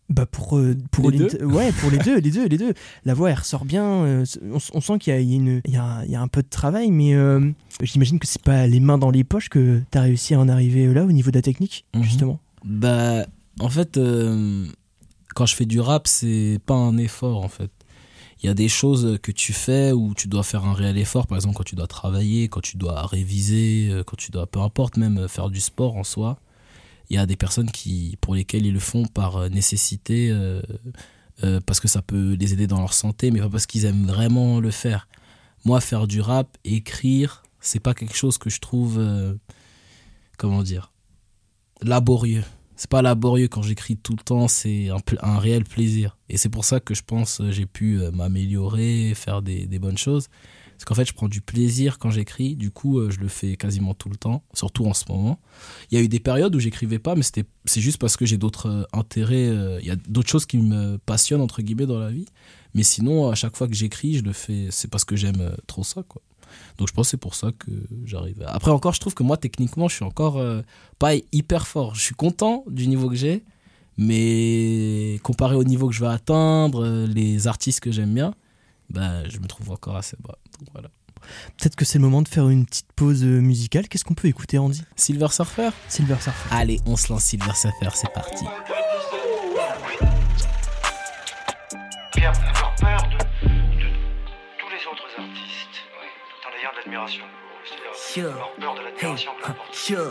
Bah 0.09 0.25
pour 0.25 0.57
euh, 0.57 0.75
pour 0.91 1.09
Les 1.11 1.17
l'inter- 1.17 1.43
ouais 1.45 1.71
pour 1.71 1.89
les 1.89 1.97
deux 1.97 2.19
les 2.19 2.29
deux 2.31 2.45
les 2.47 2.57
deux 2.57 2.73
la 3.05 3.13
voix 3.13 3.31
elle 3.31 3.37
ressort 3.39 3.63
bien 3.65 3.85
euh, 3.85 4.25
on, 4.51 4.57
on 4.73 4.81
sent 4.81 4.99
qu'il 4.99 5.13
y 5.13 5.15
a, 5.15 5.19
il 5.19 5.29
y 5.29 5.33
a 5.33 5.35
une 5.37 5.61
il 5.65 5.73
y 5.73 5.77
a, 5.77 5.83
un- 5.83 6.03
il 6.03 6.11
y 6.11 6.15
a 6.15 6.21
un 6.21 6.27
peu 6.27 6.43
de 6.43 6.49
travail 6.49 6.91
mais 6.91 7.13
euh, 7.15 7.49
j'imagine 7.81 8.19
que 8.19 8.27
c'est 8.27 8.41
pas 8.41 8.67
les 8.67 8.79
mains 8.81 8.97
dans 8.97 9.11
les 9.11 9.23
poches 9.23 9.47
que 9.49 9.81
t'as 9.91 10.01
réussi 10.01 10.33
à 10.33 10.39
en 10.39 10.49
arriver 10.49 10.93
là 10.93 11.03
au 11.05 11.11
niveau 11.11 11.31
de 11.31 11.37
la 11.37 11.41
technique 11.41 11.85
Mhm. 11.95 12.03
justement 12.03 12.39
Bah, 12.65 13.25
en 13.59 13.69
fait, 13.69 13.97
euh, 13.97 14.65
quand 15.35 15.45
je 15.45 15.55
fais 15.55 15.65
du 15.65 15.79
rap, 15.79 16.07
c'est 16.07 16.59
pas 16.65 16.75
un 16.75 16.97
effort, 16.97 17.43
en 17.43 17.47
fait. 17.49 17.69
Il 18.41 18.47
y 18.47 18.49
a 18.49 18.53
des 18.53 18.67
choses 18.69 19.17
que 19.21 19.31
tu 19.31 19.53
fais 19.53 19.91
où 19.93 20.13
tu 20.15 20.27
dois 20.27 20.43
faire 20.43 20.65
un 20.65 20.73
réel 20.73 20.97
effort, 20.97 21.27
par 21.27 21.37
exemple 21.37 21.55
quand 21.55 21.63
tu 21.63 21.75
dois 21.75 21.87
travailler, 21.87 22.49
quand 22.49 22.61
tu 22.61 22.75
dois 22.77 23.05
réviser, 23.05 23.89
quand 24.05 24.17
tu 24.17 24.31
dois, 24.31 24.47
peu 24.47 24.59
importe, 24.59 24.97
même 24.97 25.27
faire 25.29 25.49
du 25.49 25.61
sport 25.61 25.95
en 25.95 26.03
soi. 26.03 26.39
Il 27.09 27.15
y 27.15 27.19
a 27.19 27.25
des 27.25 27.35
personnes 27.35 27.71
qui, 27.71 28.17
pour 28.21 28.35
lesquelles 28.35 28.65
ils 28.65 28.73
le 28.73 28.79
font 28.79 29.05
par 29.05 29.37
euh, 29.37 29.49
nécessité, 29.49 30.29
euh, 30.31 30.61
euh, 31.43 31.59
parce 31.65 31.79
que 31.79 31.87
ça 31.87 32.01
peut 32.01 32.35
les 32.39 32.53
aider 32.53 32.67
dans 32.67 32.79
leur 32.79 32.93
santé, 32.93 33.31
mais 33.31 33.39
pas 33.39 33.49
parce 33.49 33.65
qu'ils 33.65 33.85
aiment 33.85 34.05
vraiment 34.05 34.59
le 34.59 34.71
faire. 34.71 35.07
Moi, 35.65 35.81
faire 35.81 36.07
du 36.07 36.21
rap, 36.21 36.57
écrire, 36.63 37.43
c'est 37.59 37.79
pas 37.79 37.93
quelque 37.93 38.15
chose 38.15 38.37
que 38.37 38.49
je 38.49 38.59
trouve, 38.59 39.01
comment 40.37 40.61
dire, 40.61 40.91
laborieux. 41.81 42.43
C'est 42.75 42.89
pas 42.89 43.01
laborieux 43.01 43.47
quand 43.47 43.61
j'écris 43.61 43.95
tout 43.95 44.13
le 44.13 44.23
temps, 44.23 44.49
c'est 44.49 44.89
un, 44.89 45.39
réel 45.39 45.63
plaisir. 45.63 46.17
Et 46.27 46.35
c'est 46.35 46.49
pour 46.49 46.65
ça 46.65 46.81
que 46.81 46.93
je 46.93 47.01
pense 47.01 47.41
j'ai 47.51 47.65
pu 47.65 48.01
m'améliorer, 48.11 49.13
faire 49.15 49.41
des 49.41 49.79
bonnes 49.79 49.97
choses. 49.97 50.27
Parce 50.83 50.97
qu'en 50.97 51.01
fait, 51.01 51.07
je 51.07 51.13
prends 51.13 51.29
du 51.29 51.39
plaisir 51.39 51.97
quand 51.97 52.09
j'écris, 52.09 52.57
du 52.57 52.69
coup, 52.69 52.99
euh, 52.99 53.09
je 53.09 53.21
le 53.21 53.29
fais 53.29 53.55
quasiment 53.55 53.93
tout 53.93 54.09
le 54.09 54.17
temps, 54.17 54.43
surtout 54.53 54.85
en 54.85 54.93
ce 54.93 55.05
moment. 55.07 55.39
Il 55.89 55.97
y 55.97 56.01
a 56.01 56.03
eu 56.03 56.09
des 56.09 56.19
périodes 56.19 56.53
où 56.53 56.59
j'écrivais 56.59 56.99
pas, 56.99 57.15
mais 57.15 57.23
c'était, 57.23 57.45
c'est 57.63 57.79
juste 57.79 57.99
parce 57.99 58.17
que 58.17 58.25
j'ai 58.25 58.35
d'autres 58.37 58.67
euh, 58.67 58.83
intérêts, 58.91 59.47
euh, 59.47 59.79
il 59.79 59.87
y 59.87 59.91
a 59.91 59.95
d'autres 59.95 60.27
choses 60.27 60.45
qui 60.45 60.57
me 60.57 60.97
passionnent, 60.97 61.39
entre 61.39 61.61
guillemets, 61.61 61.85
dans 61.85 61.99
la 61.99 62.11
vie. 62.11 62.25
Mais 62.73 62.83
sinon, 62.83 63.31
à 63.31 63.35
chaque 63.35 63.55
fois 63.55 63.69
que 63.69 63.73
j'écris, 63.73 64.15
je 64.15 64.23
le 64.23 64.33
fais, 64.33 64.67
c'est 64.71 64.89
parce 64.89 65.05
que 65.05 65.15
j'aime 65.15 65.55
trop 65.67 65.85
ça, 65.85 66.03
quoi. 66.03 66.21
Donc 66.77 66.89
je 66.89 66.93
pense 66.93 67.07
c'est 67.07 67.17
pour 67.17 67.33
ça 67.33 67.51
que 67.57 67.71
j'arrive. 68.03 68.43
Après 68.45 68.69
encore, 68.69 68.93
je 68.93 68.99
trouve 68.99 69.13
que 69.13 69.23
moi 69.23 69.37
techniquement, 69.37 69.87
je 69.87 69.95
suis 69.95 70.05
encore 70.05 70.39
pas 70.99 71.13
hyper 71.31 71.65
fort. 71.65 71.95
Je 71.95 72.01
suis 72.01 72.13
content 72.13 72.63
du 72.67 72.87
niveau 72.87 73.09
que 73.09 73.15
j'ai, 73.15 73.43
mais 73.97 75.19
comparé 75.23 75.55
au 75.55 75.63
niveau 75.63 75.87
que 75.87 75.95
je 75.95 76.01
vais 76.01 76.11
atteindre, 76.11 77.05
les 77.07 77.47
artistes 77.47 77.79
que 77.79 77.91
j'aime 77.91 78.13
bien, 78.13 78.35
bah, 78.89 79.27
je 79.29 79.37
me 79.39 79.47
trouve 79.47 79.71
encore 79.71 79.95
assez 79.95 80.17
bas. 80.19 80.37
Donc 80.59 80.69
voilà. 80.73 80.89
peut-être 81.57 81.75
que 81.75 81.85
c'est 81.85 81.97
le 81.99 82.03
moment 82.03 82.21
de 82.21 82.27
faire 82.27 82.49
une 82.49 82.65
petite 82.65 82.91
pause 82.93 83.23
euh, 83.23 83.39
musicale 83.41 83.87
qu'est-ce 83.87 84.03
qu'on 84.05 84.13
peut 84.13 84.27
écouter 84.27 84.57
Andy? 84.57 84.83
Silver 84.95 85.29
Surfer? 85.31 85.69
Silver 85.87 86.17
Surfer 86.19 86.49
Allez, 86.55 86.79
on 86.85 86.95
se 86.97 87.11
lance 87.11 87.23
Silver 87.23 87.53
Surfer, 87.55 87.89
c'est 87.93 88.11
parti. 88.13 88.45
Avoir 92.25 92.75
peur 92.75 93.01
de, 93.09 93.17
de 93.47 93.89
tous 94.57 94.69
les 94.69 94.87
autres 94.89 95.07
artistes. 95.17 95.77
T'en 96.41 96.49
as 96.49 96.53
d'ailleurs 96.55 96.71
de 96.73 96.77
l'admiration. 96.79 97.23
C'est-à-dire 97.65 97.93
Yeah. 98.15 98.33
avoir 98.33 98.53
peur 98.55 98.73
de 98.75 98.79
Hey, 98.79 98.85
l'admiration 98.85 99.31
que 99.41 99.47
l'importe. 99.47 99.89
yeah, 99.89 100.07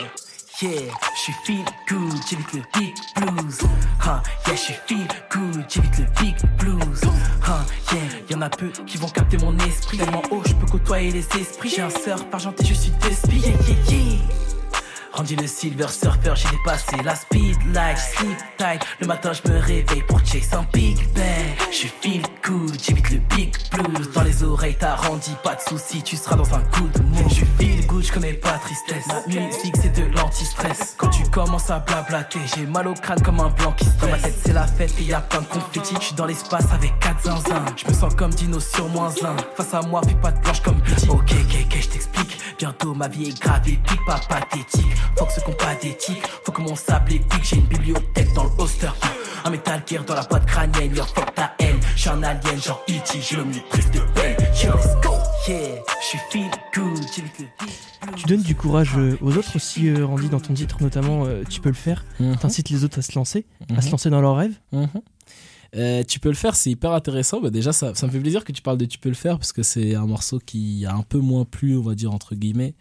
yeah, 0.61 0.91
je 1.15 1.19
suis 1.19 1.33
feel 1.43 1.65
good, 1.87 2.13
j'évite 2.29 2.53
le 2.53 2.61
big 2.79 2.95
blues. 3.15 3.59
Ha, 4.05 4.21
yeah, 4.47 4.55
je 4.55 4.61
suis 4.61 4.73
feel 4.87 5.07
good, 5.31 5.65
j'évite 5.67 5.99
le 5.99 6.05
big 6.21 6.35
blues. 6.57 7.01
Ha, 7.47 7.65
yeah, 7.91 8.01
y'en 8.29 8.41
a 8.41 8.49
peu 8.49 8.69
qui 8.85 8.97
vont 8.97 9.09
capter 9.09 9.37
mon 9.37 9.57
esprit. 9.59 9.97
Tellement 9.97 10.21
haut, 10.31 10.43
je 10.45 10.53
peux 10.53 10.65
côtoyer 10.65 11.11
les 11.11 11.27
esprits. 11.39 11.69
J'ai 11.69 11.81
un 11.81 11.89
surf 11.89 12.25
argenté, 12.31 12.65
je 12.65 12.73
suis 12.73 12.91
de 12.91 13.09
spi. 13.13 13.37
Yeah, 13.37 13.51
yeah, 13.67 13.91
yeah. 13.91 14.17
Le 15.39 15.47
silver 15.47 15.87
surfer, 15.87 16.33
j'ai 16.35 16.49
dépassé 16.49 16.97
la 17.03 17.15
speed 17.15 17.55
light, 17.73 17.97
sleep 17.97 18.37
tight. 18.57 18.85
Le 18.99 19.07
matin, 19.07 19.31
je 19.31 19.49
me 19.49 19.57
réveille 19.57 20.03
pour 20.07 20.19
chase 20.25 20.53
un 20.53 20.65
big 20.73 20.97
bang. 21.13 21.55
Je 21.71 21.87
feel 21.87 22.21
good, 22.43 22.77
j'évite 22.79 23.09
le 23.09 23.17
big 23.35 23.55
blues. 23.71 24.11
Dans 24.11 24.23
les 24.23 24.43
oreilles, 24.43 24.75
t'as 24.77 24.95
rendu, 24.95 25.29
pas 25.41 25.55
de 25.55 25.61
soucis, 25.61 26.03
tu 26.03 26.17
seras 26.17 26.35
dans 26.35 26.53
un 26.53 26.59
coup 26.59 26.87
de 26.93 27.01
mood. 27.01 27.32
Connais 28.23 28.33
pas 28.35 28.57
tristesse. 28.59 29.05
La 29.07 29.41
musique, 29.41 29.75
c'est 29.81 29.93
de 29.93 30.05
l'anti-stress. 30.15 30.95
Quand 30.97 31.09
tu 31.09 31.23
commences 31.29 31.69
à 31.69 31.79
blablater, 31.79 32.39
j'ai 32.55 32.65
mal 32.65 32.87
au 32.87 32.93
crâne 32.93 33.21
comme 33.21 33.39
un 33.41 33.49
blanc 33.49 33.73
qui 33.73 33.85
stresse. 33.85 33.99
Dans 33.99 34.07
ma 34.07 34.17
tête, 34.17 34.35
c'est 34.45 34.53
la 34.53 34.65
fête 34.65 34.93
et 34.99 35.03
y 35.03 35.13
a 35.13 35.19
plein 35.19 35.41
de 35.41 35.45
confettis. 35.45 35.95
Je 35.99 36.05
suis 36.05 36.15
dans 36.15 36.25
l'espace 36.25 36.65
avec 36.71 36.97
4 36.99 37.23
zinzins. 37.23 37.65
Je 37.75 37.87
me 37.87 37.93
sens 37.93 38.15
comme 38.15 38.31
Dino 38.31 38.59
sur 38.59 38.87
moins 38.89 39.09
1. 39.09 39.35
Face 39.57 39.73
à 39.73 39.81
moi, 39.81 40.01
fais 40.07 40.15
pas 40.15 40.31
de 40.31 40.39
blanche 40.39 40.61
comme 40.61 40.81
petit. 40.81 41.09
Ok, 41.09 41.31
ok, 41.31 41.55
ok, 41.65 41.77
je 41.81 41.89
t'explique. 41.89 42.37
Bientôt 42.57 42.93
ma 42.93 43.09
vie 43.09 43.29
est 43.29 43.41
grave 43.41 43.67
épique, 43.67 44.05
pas 44.05 44.21
pathétique. 44.29 44.95
Faut 45.17 45.25
que 45.25 45.33
ce 45.33 45.39
qu'on 45.41 45.53
pas 45.53 45.75
d'éthique, 45.81 46.23
faut 46.45 46.51
que 46.51 46.61
mon 46.61 46.75
sable 46.75 47.13
épique. 47.13 47.43
J'ai 47.43 47.57
une 47.57 47.65
bibliothèque 47.65 48.31
dans 48.33 48.45
le 48.45 48.51
holster. 48.57 48.91
Un 49.43 49.49
métal 49.49 49.83
gear 49.85 50.05
dans 50.05 50.15
la 50.15 50.23
boîte 50.23 50.45
crânienne, 50.45 50.95
yo 50.95 51.03
fuck 51.03 51.35
ta 51.35 51.53
haine. 51.59 51.77
J'suis 51.97 52.09
un 52.09 52.23
alien, 52.23 52.61
genre 52.61 52.81
E.T., 52.89 53.19
j'ai 53.21 53.35
l'omnitrice 53.35 53.91
de 53.91 53.99
Tu 58.17 58.25
donnes 58.27 58.41
du 58.43 58.55
courage 58.55 58.91
euh, 58.97 59.17
aux 59.21 59.35
autres 59.37 59.55
aussi, 59.55 59.89
euh, 59.89 60.05
Randy, 60.05 60.29
dans 60.29 60.39
ton 60.39 60.53
titre 60.53 60.77
notamment, 60.81 61.25
euh, 61.25 61.43
tu 61.49 61.59
peux 61.59 61.69
le 61.69 61.75
faire. 61.75 62.05
Mhm. 62.19 62.37
T'incites 62.37 62.69
les 62.69 62.83
autres 62.83 62.99
à 62.99 63.01
se 63.01 63.13
lancer, 63.15 63.45
à 63.69 63.73
Mhm. 63.73 63.81
se 63.81 63.91
lancer 63.91 64.09
dans 64.09 64.21
leurs 64.21 64.35
rêves. 64.35 64.55
Mhm. 64.71 64.87
Euh, 65.75 66.03
tu 66.03 66.19
peux 66.19 66.29
le 66.29 66.35
faire, 66.35 66.55
c'est 66.55 66.69
hyper 66.69 66.91
intéressant. 66.91 67.41
Bah, 67.41 67.49
déjà, 67.49 67.73
ça, 67.73 67.95
ça 67.95 68.05
me 68.05 68.11
fait 68.11 68.19
plaisir 68.19 68.43
que 68.43 68.51
tu 68.51 68.61
parles 68.61 68.77
de 68.77 68.85
Tu 68.85 68.99
peux 68.99 69.09
le 69.09 69.15
faire 69.15 69.39
parce 69.39 69.51
que 69.53 69.63
c'est 69.63 69.95
un 69.95 70.05
morceau 70.05 70.37
qui 70.39 70.85
a 70.85 70.93
un 70.93 71.01
peu 71.01 71.17
moins 71.17 71.45
plu, 71.45 71.75
on 71.77 71.81
va 71.81 71.95
dire, 71.95 72.13
entre 72.13 72.35
guillemets. 72.35 72.75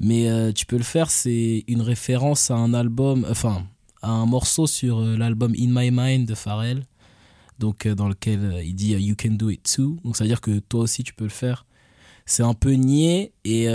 Mais 0.00 0.30
euh, 0.30 0.50
Tu 0.52 0.64
peux 0.64 0.78
le 0.78 0.82
faire, 0.84 1.10
c'est 1.10 1.64
une 1.68 1.82
référence 1.82 2.50
à 2.50 2.54
un 2.54 2.72
album, 2.72 3.26
enfin, 3.30 3.64
à 4.00 4.10
un 4.10 4.24
morceau 4.26 4.66
sur 4.66 5.00
l'album 5.02 5.52
In 5.58 5.68
My 5.68 5.90
Mind 5.92 6.26
de 6.26 6.34
Pharrell. 6.34 6.84
Donc, 7.62 7.86
euh, 7.86 7.94
dans 7.94 8.08
lequel 8.08 8.44
euh, 8.44 8.62
il 8.64 8.74
dit 8.74 8.92
euh, 8.94 8.98
You 8.98 9.14
can 9.16 9.30
do 9.30 9.48
it 9.48 9.62
too. 9.62 9.96
Donc, 10.02 10.16
ça 10.16 10.24
veut 10.24 10.28
dire 10.28 10.40
que 10.40 10.58
toi 10.58 10.80
aussi, 10.80 11.04
tu 11.04 11.14
peux 11.14 11.24
le 11.24 11.30
faire. 11.30 11.64
C'est 12.26 12.42
un 12.42 12.54
peu 12.54 12.72
niais 12.72 13.32
et. 13.44 13.68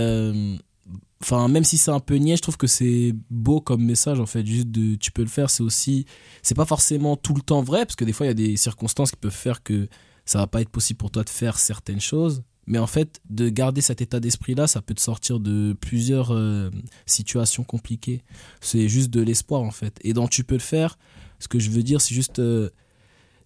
Enfin, 1.20 1.48
même 1.48 1.64
si 1.64 1.78
c'est 1.78 1.90
un 1.90 1.98
peu 1.98 2.14
niais, 2.14 2.36
je 2.36 2.42
trouve 2.42 2.56
que 2.56 2.68
c'est 2.68 3.12
beau 3.28 3.60
comme 3.60 3.82
message 3.82 4.20
en 4.20 4.26
fait. 4.26 4.46
Juste 4.46 4.70
de 4.70 4.94
tu 4.94 5.10
peux 5.10 5.22
le 5.22 5.28
faire, 5.28 5.50
c'est 5.50 5.64
aussi 5.64 6.06
c'est 6.42 6.54
pas 6.54 6.64
forcément 6.64 7.16
tout 7.16 7.34
le 7.34 7.40
temps 7.40 7.60
vrai 7.60 7.84
parce 7.84 7.96
que 7.96 8.04
des 8.04 8.12
fois 8.12 8.26
il 8.26 8.28
y 8.28 8.30
a 8.30 8.34
des 8.34 8.56
circonstances 8.56 9.10
qui 9.10 9.16
peuvent 9.16 9.32
faire 9.32 9.64
que 9.64 9.88
ça 10.26 10.38
va 10.38 10.46
pas 10.46 10.60
être 10.60 10.68
possible 10.68 10.98
pour 10.98 11.10
toi 11.10 11.24
de 11.24 11.28
faire 11.28 11.58
certaines 11.58 12.00
choses 12.00 12.44
mais 12.68 12.78
en 12.78 12.86
fait 12.86 13.20
de 13.28 13.48
garder 13.48 13.80
cet 13.80 14.00
état 14.00 14.20
d'esprit 14.20 14.54
là 14.54 14.68
ça 14.68 14.80
peut 14.80 14.94
te 14.94 15.00
sortir 15.00 15.40
de 15.40 15.76
plusieurs 15.80 16.32
situations 17.04 17.64
compliquées 17.64 18.22
c'est 18.60 18.88
juste 18.88 19.10
de 19.10 19.20
l'espoir 19.20 19.62
en 19.62 19.72
fait 19.72 19.98
et 20.02 20.12
dans 20.12 20.28
tu 20.28 20.44
peux 20.44 20.54
le 20.54 20.60
faire 20.60 20.98
ce 21.40 21.48
que 21.48 21.58
je 21.58 21.70
veux 21.70 21.82
dire 21.82 22.00
c'est 22.00 22.14
juste 22.14 22.40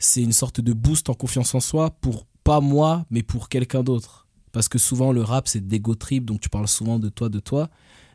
c'est 0.03 0.23
une 0.23 0.33
sorte 0.33 0.61
de 0.61 0.73
boost 0.73 1.09
en 1.11 1.15
confiance 1.15 1.55
en 1.55 1.61
soi 1.61 1.91
pour 1.91 2.27
pas 2.45 2.61
moi 2.61 3.07
mais 3.11 3.23
pour 3.23 3.49
quelqu'un 3.49 3.83
d'autre 3.83 4.27
parce 4.53 4.69
que 4.69 4.79
souvent 4.79 5.13
le 5.13 5.23
rap 5.23 5.49
c'est 5.49 5.67
d'ego 5.67 5.95
trip 5.95 6.25
donc 6.25 6.41
tu 6.41 6.49
parles 6.49 6.69
souvent 6.69 6.99
de 6.99 7.09
toi 7.09 7.29
de 7.29 7.41
toi 7.41 7.71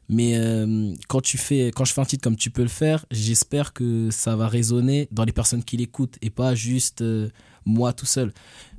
mais 0.09 0.37
euh, 0.37 0.93
quand 1.07 1.21
tu 1.21 1.37
fais, 1.37 1.67
quand 1.67 1.83
je 1.83 1.93
fais 1.93 2.01
un 2.01 2.05
titre 2.05 2.23
comme 2.23 2.37
tu 2.37 2.49
peux 2.49 2.61
le 2.61 2.69
faire, 2.69 3.05
j'espère 3.11 3.73
que 3.73 4.09
ça 4.09 4.35
va 4.35 4.47
résonner 4.47 5.09
dans 5.11 5.25
les 5.25 5.33
personnes 5.33 5.63
qui 5.63 5.75
l'écoutent 5.77 6.17
et 6.21 6.29
pas 6.29 6.55
juste 6.55 7.01
euh, 7.01 7.29
moi 7.65 7.91
tout 7.91 8.05
seul. 8.05 8.33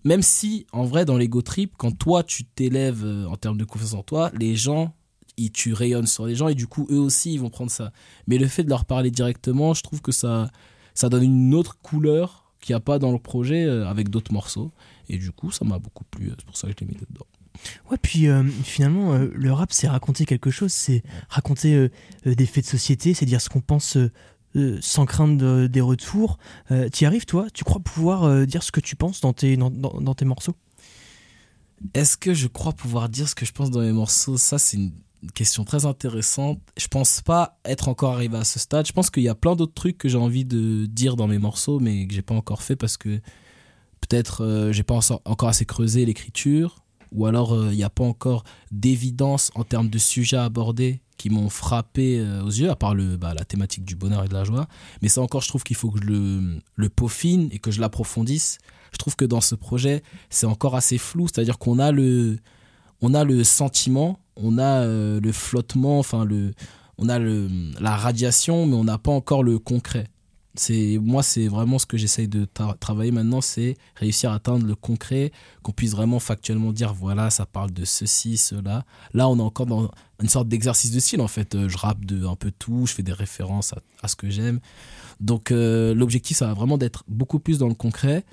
Même 0.04 0.22
si, 0.22 0.66
en 0.72 0.84
vrai, 0.84 1.04
dans 1.04 1.18
l'ego 1.18 1.42
trip, 1.42 1.74
quand 1.76 1.92
toi 1.92 2.22
tu 2.22 2.44
t'élèves 2.44 3.04
euh, 3.04 3.26
en 3.26 3.36
termes 3.36 3.58
de 3.58 3.64
confiance 3.64 3.92
en 3.92 4.02
toi, 4.02 4.30
les 4.38 4.56
gens, 4.56 4.94
ils, 5.36 5.52
tu 5.52 5.74
rayonnes 5.74 6.06
sur 6.06 6.26
les 6.26 6.34
gens 6.34 6.48
et 6.48 6.54
du 6.54 6.66
coup 6.66 6.86
eux 6.90 6.98
aussi 6.98 7.34
ils 7.34 7.40
vont 7.40 7.50
prendre 7.50 7.70
ça. 7.70 7.92
Mais 8.26 8.38
le 8.38 8.48
fait 8.48 8.64
de 8.64 8.70
leur 8.70 8.86
parler 8.86 9.10
directement, 9.10 9.74
je 9.74 9.82
trouve 9.82 10.00
que 10.00 10.12
ça, 10.12 10.50
ça 10.94 11.10
donne 11.10 11.24
une 11.24 11.54
autre 11.54 11.78
couleur 11.82 12.47
qu'il 12.60 12.74
n'y 12.74 12.76
a 12.76 12.80
pas 12.80 12.98
dans 12.98 13.12
le 13.12 13.18
projet 13.18 13.64
euh, 13.64 13.86
avec 13.86 14.08
d'autres 14.08 14.32
morceaux. 14.32 14.72
Et 15.08 15.18
du 15.18 15.30
coup, 15.32 15.50
ça 15.50 15.64
m'a 15.64 15.78
beaucoup 15.78 16.04
plu. 16.04 16.30
C'est 16.36 16.44
pour 16.46 16.56
ça 16.56 16.68
que 16.68 16.74
je 16.80 16.84
l'ai 16.84 16.90
mis 16.92 16.98
dedans. 17.10 17.26
Ouais, 17.90 17.96
puis 18.00 18.28
euh, 18.28 18.44
finalement, 18.62 19.14
euh, 19.14 19.28
le 19.34 19.52
rap, 19.52 19.72
c'est 19.72 19.88
raconter 19.88 20.24
quelque 20.26 20.50
chose, 20.50 20.72
c'est 20.72 21.02
raconter 21.28 21.74
euh, 21.74 21.88
euh, 22.26 22.34
des 22.34 22.46
faits 22.46 22.64
de 22.64 22.70
société, 22.70 23.14
c'est 23.14 23.26
dire 23.26 23.40
ce 23.40 23.48
qu'on 23.48 23.60
pense 23.60 23.96
euh, 23.96 24.12
euh, 24.56 24.78
sans 24.80 25.06
crainte 25.06 25.38
de- 25.38 25.66
des 25.66 25.80
retours. 25.80 26.38
Euh, 26.70 26.88
T'y 26.88 27.04
arrives, 27.04 27.24
toi? 27.26 27.46
Tu 27.52 27.64
crois 27.64 27.80
pouvoir 27.80 28.24
euh, 28.24 28.46
dire 28.46 28.62
ce 28.62 28.70
que 28.70 28.80
tu 28.80 28.94
penses 28.96 29.20
dans 29.20 29.32
tes, 29.32 29.56
dans, 29.56 29.70
dans- 29.70 30.00
dans 30.00 30.14
tes 30.14 30.24
morceaux? 30.24 30.54
Est-ce 31.94 32.16
que 32.16 32.34
je 32.34 32.46
crois 32.48 32.72
pouvoir 32.72 33.08
dire 33.08 33.28
ce 33.28 33.34
que 33.34 33.46
je 33.46 33.52
pense 33.52 33.70
dans 33.70 33.80
mes 33.80 33.92
morceaux? 33.92 34.36
Ça, 34.36 34.58
c'est 34.58 34.76
une 34.76 34.92
question 35.34 35.64
très 35.64 35.84
intéressante. 35.86 36.60
Je 36.76 36.86
pense 36.88 37.20
pas 37.20 37.58
être 37.64 37.88
encore 37.88 38.14
arrivé 38.14 38.36
à 38.36 38.44
ce 38.44 38.58
stade. 38.58 38.86
Je 38.86 38.92
pense 38.92 39.10
qu'il 39.10 39.22
y 39.22 39.28
a 39.28 39.34
plein 39.34 39.56
d'autres 39.56 39.74
trucs 39.74 39.98
que 39.98 40.08
j'ai 40.08 40.18
envie 40.18 40.44
de 40.44 40.86
dire 40.86 41.16
dans 41.16 41.26
mes 41.26 41.38
morceaux, 41.38 41.80
mais 41.80 42.06
que 42.06 42.14
j'ai 42.14 42.22
pas 42.22 42.34
encore 42.34 42.62
fait 42.62 42.76
parce 42.76 42.96
que 42.96 43.20
peut-être 44.00 44.44
euh, 44.44 44.72
j'ai 44.72 44.84
pas 44.84 44.94
en- 44.94 45.20
encore 45.24 45.48
assez 45.48 45.64
creusé 45.64 46.04
l'écriture, 46.04 46.76
ou 47.12 47.26
alors 47.26 47.52
euh, 47.52 47.68
il 47.72 47.76
n'y 47.76 47.84
a 47.84 47.90
pas 47.90 48.04
encore 48.04 48.44
d'évidence 48.70 49.50
en 49.54 49.64
termes 49.64 49.88
de 49.90 49.98
sujets 49.98 50.36
abordés 50.36 51.00
qui 51.16 51.30
m'ont 51.30 51.48
frappé 51.48 52.20
euh, 52.20 52.44
aux 52.44 52.50
yeux, 52.50 52.70
à 52.70 52.76
part 52.76 52.94
le, 52.94 53.16
bah, 53.16 53.34
la 53.34 53.44
thématique 53.44 53.84
du 53.84 53.96
bonheur 53.96 54.24
et 54.24 54.28
de 54.28 54.34
la 54.34 54.44
joie. 54.44 54.68
Mais 55.02 55.08
ça 55.08 55.20
encore, 55.20 55.40
je 55.42 55.48
trouve 55.48 55.64
qu'il 55.64 55.74
faut 55.74 55.90
que 55.90 55.98
je 56.00 56.06
le, 56.06 56.60
le 56.76 56.88
peaufine 56.88 57.48
et 57.50 57.58
que 57.58 57.72
je 57.72 57.80
l'approfondisse. 57.80 58.58
Je 58.92 58.98
trouve 58.98 59.16
que 59.16 59.24
dans 59.24 59.40
ce 59.40 59.56
projet, 59.56 60.02
c'est 60.30 60.46
encore 60.46 60.76
assez 60.76 60.96
flou, 60.96 61.26
c'est-à-dire 61.26 61.58
qu'on 61.58 61.80
a 61.80 61.90
le, 61.90 62.38
on 63.00 63.14
a 63.14 63.24
le 63.24 63.44
sentiment, 63.44 64.18
on 64.36 64.58
a 64.58 64.82
euh, 64.82 65.20
le 65.20 65.32
flottement, 65.32 65.98
enfin 65.98 66.24
le, 66.24 66.52
on 66.96 67.08
a 67.08 67.18
le, 67.18 67.48
la 67.80 67.96
radiation, 67.96 68.66
mais 68.66 68.74
on 68.74 68.84
n'a 68.84 68.98
pas 68.98 69.12
encore 69.12 69.42
le 69.42 69.58
concret. 69.58 70.08
C'est 70.54 70.98
moi, 71.00 71.22
c'est 71.22 71.46
vraiment 71.46 71.78
ce 71.78 71.86
que 71.86 71.96
j'essaye 71.96 72.26
de 72.26 72.44
tra- 72.44 72.76
travailler 72.76 73.12
maintenant, 73.12 73.40
c'est 73.40 73.76
réussir 73.94 74.32
à 74.32 74.36
atteindre 74.36 74.66
le 74.66 74.74
concret, 74.74 75.30
qu'on 75.62 75.70
puisse 75.70 75.92
vraiment 75.92 76.18
factuellement 76.18 76.72
dire 76.72 76.92
voilà, 76.94 77.30
ça 77.30 77.46
parle 77.46 77.70
de 77.70 77.84
ceci, 77.84 78.36
cela. 78.36 78.84
Là, 79.14 79.28
on 79.28 79.38
est 79.38 79.42
encore 79.42 79.66
dans 79.66 79.88
une 80.20 80.28
sorte 80.28 80.48
d'exercice 80.48 80.90
de 80.90 80.98
style 80.98 81.20
en 81.20 81.28
fait. 81.28 81.54
Euh, 81.54 81.68
Je 81.68 81.78
rappe 81.78 82.04
de 82.04 82.26
un 82.26 82.34
peu 82.34 82.50
tout, 82.50 82.86
je 82.86 82.94
fais 82.94 83.04
des 83.04 83.12
références 83.12 83.72
à, 83.72 83.78
à 84.02 84.08
ce 84.08 84.16
que 84.16 84.30
j'aime. 84.30 84.58
Donc 85.20 85.52
euh, 85.52 85.94
l'objectif, 85.94 86.38
ça 86.38 86.46
va 86.48 86.54
vraiment 86.54 86.78
d'être 86.78 87.04
beaucoup 87.06 87.38
plus 87.38 87.58
dans 87.58 87.68
le 87.68 87.74
concret. 87.74 88.24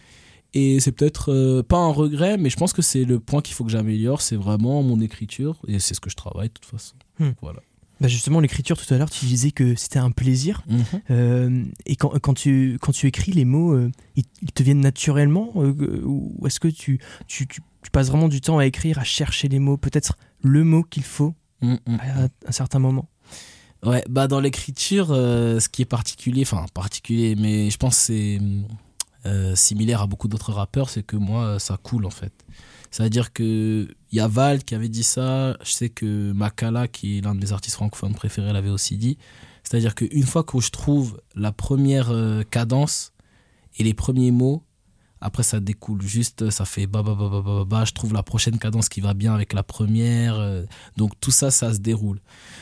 Et 0.56 0.80
c'est 0.80 0.94
peut-être 0.94 1.34
euh, 1.34 1.64
pas 1.64 1.78
un 1.78 1.92
regret, 1.92 2.38
mais 2.38 2.50
je 2.50 2.56
pense 2.56 2.72
que 2.72 2.82
c'est 2.82 3.04
le 3.04 3.20
point 3.20 3.42
qu'il 3.42 3.54
faut 3.54 3.66
que 3.66 3.70
j'améliore, 3.70 4.22
c'est 4.22 4.38
vraiment 4.38 4.82
mon 4.84 5.02
écriture, 5.02 5.62
et 5.68 5.80
c'est 5.80 5.94
ce 5.94 6.00
que 6.00 6.10
je 6.10 6.16
travaille 6.16 6.48
de 6.48 6.54
toute 6.54 6.66
façon. 6.66 6.96
Hmm. 7.20 7.32
Voilà. 7.42 7.60
bah 8.00 8.08
Justement, 8.08 8.40
l'écriture, 8.40 8.78
tout 8.78 8.92
à 8.94 8.98
l'heure, 8.98 9.10
tu 9.10 9.26
disais 9.26 9.52
que 9.52 9.76
c'était 9.76 10.00
un 10.00 10.12
plaisir. 10.12 10.64
Mhm. 10.68 10.84
Euh, 11.12 11.64
et 11.86 11.98
quand, 11.98 12.18
quand, 12.20 12.34
tu, 12.34 12.78
quand 12.82 12.94
tu 12.94 13.06
écris 13.06 13.34
les 13.34 13.44
mots, 13.44 13.74
euh, 13.74 13.92
ils, 14.16 14.24
ils 14.42 14.54
te 14.54 14.64
viennent 14.64 14.80
naturellement 14.80 15.52
euh, 15.58 16.02
Ou 16.06 16.48
est-ce 16.48 16.62
que 16.62 16.70
tu, 16.70 17.00
tu, 17.28 17.48
tu, 17.48 17.62
tu 17.84 17.92
passes 17.92 18.08
vraiment 18.08 18.30
du 18.30 18.40
temps 18.40 18.58
à 18.58 18.66
écrire, 18.66 18.98
à 18.98 19.04
chercher 19.04 19.50
les 19.50 19.60
mots 19.60 19.76
Peut-être 19.76 20.18
le 20.42 20.64
mot 20.64 20.84
qu'il 20.84 21.04
faut 21.04 21.36
Mm, 21.62 21.76
mm. 21.88 21.96
à 21.96 22.28
un 22.48 22.52
certain 22.52 22.80
moment? 22.80 23.10
Ouais, 23.84 24.04
bah 24.10 24.28
dans 24.28 24.40
l'écriture, 24.40 25.08
ce 25.08 25.70
qui 25.70 25.82
est 25.84 25.86
particulier, 25.86 26.42
enfin 26.42 26.66
particulier, 26.74 27.36
mais 27.36 27.70
je 27.70 27.78
pense 27.78 27.98
que 27.98 28.04
c'est 28.04 28.40
euh, 29.26 29.56
similaire 29.56 30.02
à 30.02 30.08
beaucoup 30.08 30.28
d'autres 30.28 30.54
rappeurs, 30.54 30.90
c'est 30.90 31.04
que 31.04 31.16
moi, 31.16 31.60
ça 31.60 31.78
coule 31.78 32.06
en 32.06 32.12
fait. 32.12 32.34
C'est-à-dire 32.96 33.34
que 33.34 33.90
y 34.14 34.22
a 34.22 34.28
Val 34.30 34.64
qui 34.64 34.74
avait 34.74 34.88
dit 34.88 35.04
ça, 35.04 35.58
je 35.64 35.72
sais 35.72 35.90
que 35.90 36.32
Makala, 36.32 36.88
qui 36.88 37.18
est 37.18 37.22
l'un 37.22 37.36
de 37.36 37.42
mes 37.42 37.52
artistes 37.52 37.76
francophones 37.76 38.16
préférés, 38.16 38.54
l'avait 38.54 38.70
aussi 38.70 38.98
dit. 38.98 39.18
C'est-à-dire 39.64 39.96
qu'une 39.96 40.24
fois 40.24 40.44
que 40.44 40.60
je 40.62 40.70
trouve 40.70 41.20
la 41.36 41.52
première 41.52 42.12
euh, 42.12 42.44
cadence 42.44 43.12
et 43.78 43.84
les 43.84 43.94
premiers 43.94 44.32
mots, 44.32 44.64
après 45.22 45.44
ça 45.44 45.60
découle 45.60 46.02
juste, 46.02 46.50
ça 46.50 46.66
fait 46.66 46.88
ba 46.88 47.02
ba 47.02 47.16
ba 47.16 47.30
ba 47.30 47.42
ba 47.42 47.56
ba, 47.60 47.66
ba, 47.66 47.86
je 47.86 47.94
trouve 47.94 48.14
la 48.14 48.22
prochaine 48.22 48.58
cadence 48.60 48.90
qui 48.90 49.02
va 49.02 49.14
bien 49.14 49.34
avec 49.34 49.54
la 49.54 49.64
première, 49.64 50.36
euh, 50.40 50.66
donc 50.98 51.14
tout 51.20 51.32
ça, 51.32 51.52
ça 51.52 51.74
se 51.74 51.80
déroule. 51.80 52.20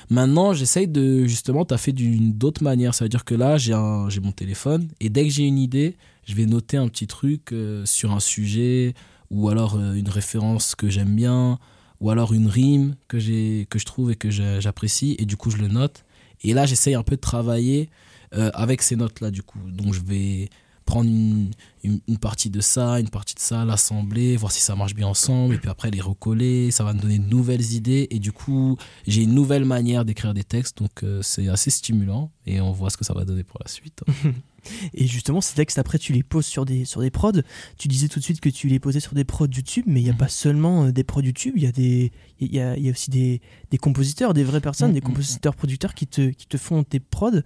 Maintenant, 0.10 0.54
j'essaye 0.54 0.88
de 0.88 1.26
justement 1.26 1.66
taffer 1.66 1.92
d'une 1.92 2.34
d'autre 2.34 2.64
manière. 2.64 2.94
Ça 2.94 3.06
veut 3.06 3.10
dire 3.10 3.26
que 3.26 3.36
là, 3.36 3.58
j'ai 3.58 3.74
mon 3.74 4.32
téléphone 4.32 4.88
et 5.00 5.10
dès 5.10 5.24
que 5.24 5.30
j'ai 5.30 5.44
une 5.48 5.58
idée, 5.58 5.98
je 6.26 6.36
vais 6.36 6.46
noter 6.46 6.78
un 6.78 6.88
petit 6.88 7.08
truc 7.08 7.52
euh, 7.52 7.86
sur 7.86 8.12
un 8.14 8.20
sujet 8.20 8.94
ou 9.30 9.50
alors 9.50 9.76
euh, 9.76 9.94
une 9.94 10.10
référence 10.10 10.76
que 10.76 10.90
j'aime 10.90 11.16
bien 11.16 11.60
ou 12.00 12.10
alors 12.12 12.34
une 12.34 12.48
rime 12.48 12.96
que 13.08 13.64
que 13.64 13.80
je 13.80 13.86
trouve 13.86 14.12
et 14.12 14.16
que 14.16 14.30
j'a- 14.30 14.60
j'apprécie 14.60 15.16
et 15.20 15.26
du 15.26 15.38
coup 15.38 15.50
je 15.50 15.58
le 15.58 15.68
note. 15.68 16.06
Et 16.44 16.54
là, 16.54 16.66
j'essaye 16.66 16.94
un 16.96 17.04
peu 17.04 17.16
de 17.16 17.22
travailler 17.22 17.90
avec 18.32 18.82
ces 18.82 18.96
notes 18.96 19.22
là 19.22 19.30
du 19.32 19.44
coup. 19.44 19.60
Donc 19.70 19.94
je 19.94 20.02
vais 20.02 20.50
prendre 20.86 21.10
une, 21.10 21.52
une, 21.84 22.18
partie 22.18 22.50
de 22.50 22.62
ça, 22.62 23.00
une 23.00 23.10
partie 23.10 23.36
de 23.36 23.40
ça, 23.40 23.66
l'assembler, 23.66 24.38
voir 24.38 24.52
si 24.52 24.62
ça 24.62 24.76
marche 24.76 24.96
bien 24.96 25.08
ensemble, 25.08 25.56
et 25.56 25.58
puis 25.58 25.70
après 25.70 25.92
les 25.92 26.02
recoller, 26.02 26.72
ça 26.72 26.84
va 26.84 26.94
me 26.94 27.00
donner 27.00 27.20
de 27.20 27.28
nouvelles 27.28 27.74
idées, 27.74 28.08
et 28.10 28.20
du 28.20 28.32
coup, 28.32 28.78
j'ai 29.08 29.24
une 29.24 29.34
nouvelle 29.34 29.66
manière 29.66 30.06
d'écrire 30.06 30.34
des 30.34 30.44
textes, 30.44 30.78
donc 30.78 31.04
euh, 31.04 31.22
c'est 31.22 31.48
assez 31.48 31.70
stimulant, 31.72 32.32
et 32.46 32.62
on 32.62 32.72
voit 32.72 32.90
ce 32.90 32.98
que 32.98 33.06
ça 33.06 33.14
va 33.14 33.26
donner 33.26 33.44
pour 33.44 33.60
la 33.64 33.70
suite. 33.70 34.04
Et 34.94 35.08
justement, 35.08 35.42
ces 35.42 35.56
textes, 35.56 35.78
après, 35.80 35.98
tu 36.00 36.14
les 36.14 36.24
poses 36.24 36.46
sur 36.46 36.66
des, 36.66 36.86
sur 36.86 37.02
des 37.02 37.12
prods. 37.12 37.32
Tu 37.78 37.88
disais 37.88 38.08
tout 38.08 38.20
de 38.20 38.24
suite 38.24 38.40
que 38.42 38.50
tu 38.50 38.68
les 38.68 38.80
posais 38.80 39.00
sur 39.00 39.14
des 39.14 39.24
prods 39.24 39.48
YouTube, 39.48 39.86
mais 39.88 40.00
il 40.02 40.04
n'y 40.04 40.10
a 40.10 40.14
Mhm. 40.14 40.18
pas 40.20 40.28
seulement 40.28 40.86
euh, 40.86 40.92
des 40.92 41.04
prods 41.04 41.22
YouTube, 41.22 41.54
il 41.58 41.64
y 41.64 41.68
a, 41.68 41.72
des, 41.72 42.12
y 42.40 42.60
a, 42.60 42.78
y 42.78 42.88
a 42.88 42.92
aussi 42.92 43.10
des, 43.10 43.42
des 43.72 43.78
compositeurs, 43.78 44.34
des 44.34 44.44
vraies 44.44 44.62
personnes, 44.62 44.90
Mhm, 44.90 44.94
des 44.96 45.02
compositeurs, 45.02 45.56
producteurs 45.56 45.94
qui 45.94 46.08
te, 46.08 46.30
qui 46.30 46.48
te 46.48 46.58
font 46.58 46.84
tes 46.84 47.00
prods. 47.00 47.42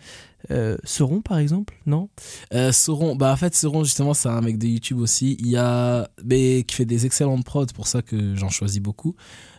Euh, 0.51 0.77
Sauron, 0.83 1.21
par 1.21 1.39
exemple, 1.39 1.73
non? 1.85 2.09
Euh, 2.53 2.71
Sauron, 2.71 3.15
bah 3.15 3.33
en 3.33 3.35
fait 3.35 3.53
Sauron 3.55 3.83
justement 3.83 4.13
c'est 4.13 4.29
un 4.29 4.39
mec 4.41 4.57
de 4.57 4.67
YouTube 4.67 4.99
aussi. 4.99 5.35
Il 5.39 5.47
y 5.47 5.57
a 5.57 6.09
mais 6.23 6.63
qui 6.63 6.75
fait 6.75 6.85
des 6.85 7.05
excellentes 7.05 7.43
prods, 7.43 7.65
c'est 7.67 7.75
pour 7.75 7.87
ça 7.87 8.01
que 8.01 8.35
j'en 8.35 8.49
choisis 8.49 8.79
beaucoup. 8.81 9.15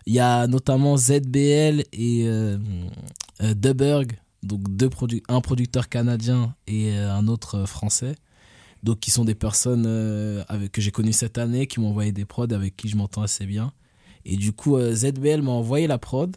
Il 0.07 0.15
y 0.15 0.21
a 0.21 0.47
notamment 0.47 0.97
ZBL 0.97 1.83
et 1.93 2.25
euh, 2.27 2.59
euh, 3.43 3.55
donc 4.43 4.63
deux 4.69 4.89
produ 4.89 5.23
un 5.29 5.41
producteur 5.41 5.89
canadien 5.89 6.55
et 6.67 6.93
euh, 6.93 7.13
un 7.13 7.29
autre 7.29 7.57
euh, 7.57 7.67
français. 7.67 8.15
Donc 8.83 9.01
qui 9.01 9.11
sont 9.11 9.25
des 9.25 9.35
personnes 9.35 9.87
euh, 9.87 10.45
avec 10.49 10.71
que 10.73 10.81
j'ai 10.81 10.93
connues 10.93 11.13
cette 11.13 11.39
année, 11.39 11.67
qui 11.67 11.81
m'ont 11.81 11.89
envoyé 11.89 12.13
des 12.13 12.25
prods 12.25 12.53
avec 12.53 12.77
qui 12.77 12.89
je 12.89 12.97
m'entends 12.97 13.23
assez 13.23 13.47
bien. 13.47 13.73
Et 14.25 14.37
du 14.37 14.53
coup 14.53 14.79
ZBL 14.79 15.43
m'a 15.43 15.51
envoyé 15.51 15.87
la 15.87 15.99
prod 15.99 16.37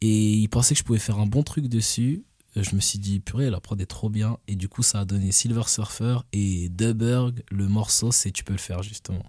et 0.00 0.32
il 0.32 0.48
pensait 0.48 0.74
que 0.74 0.80
je 0.80 0.84
pouvais 0.84 0.98
faire 0.98 1.18
un 1.18 1.26
bon 1.26 1.42
truc 1.42 1.68
dessus. 1.68 2.24
Je 2.54 2.74
me 2.74 2.80
suis 2.80 2.98
dit, 2.98 3.20
purée, 3.20 3.50
la 3.50 3.60
prod 3.60 3.78
est 3.80 3.86
trop 3.86 4.08
bien. 4.08 4.38
Et 4.48 4.56
du 4.56 4.68
coup, 4.68 4.82
ça 4.82 5.00
a 5.00 5.04
donné 5.04 5.30
Silver 5.30 5.64
Surfer 5.66 6.18
et 6.32 6.70
Duberg. 6.70 7.42
Le 7.50 7.68
morceau, 7.68 8.12
c'est 8.12 8.30
Tu 8.30 8.44
peux 8.44 8.54
le 8.54 8.58
faire, 8.58 8.82
justement. 8.82 9.26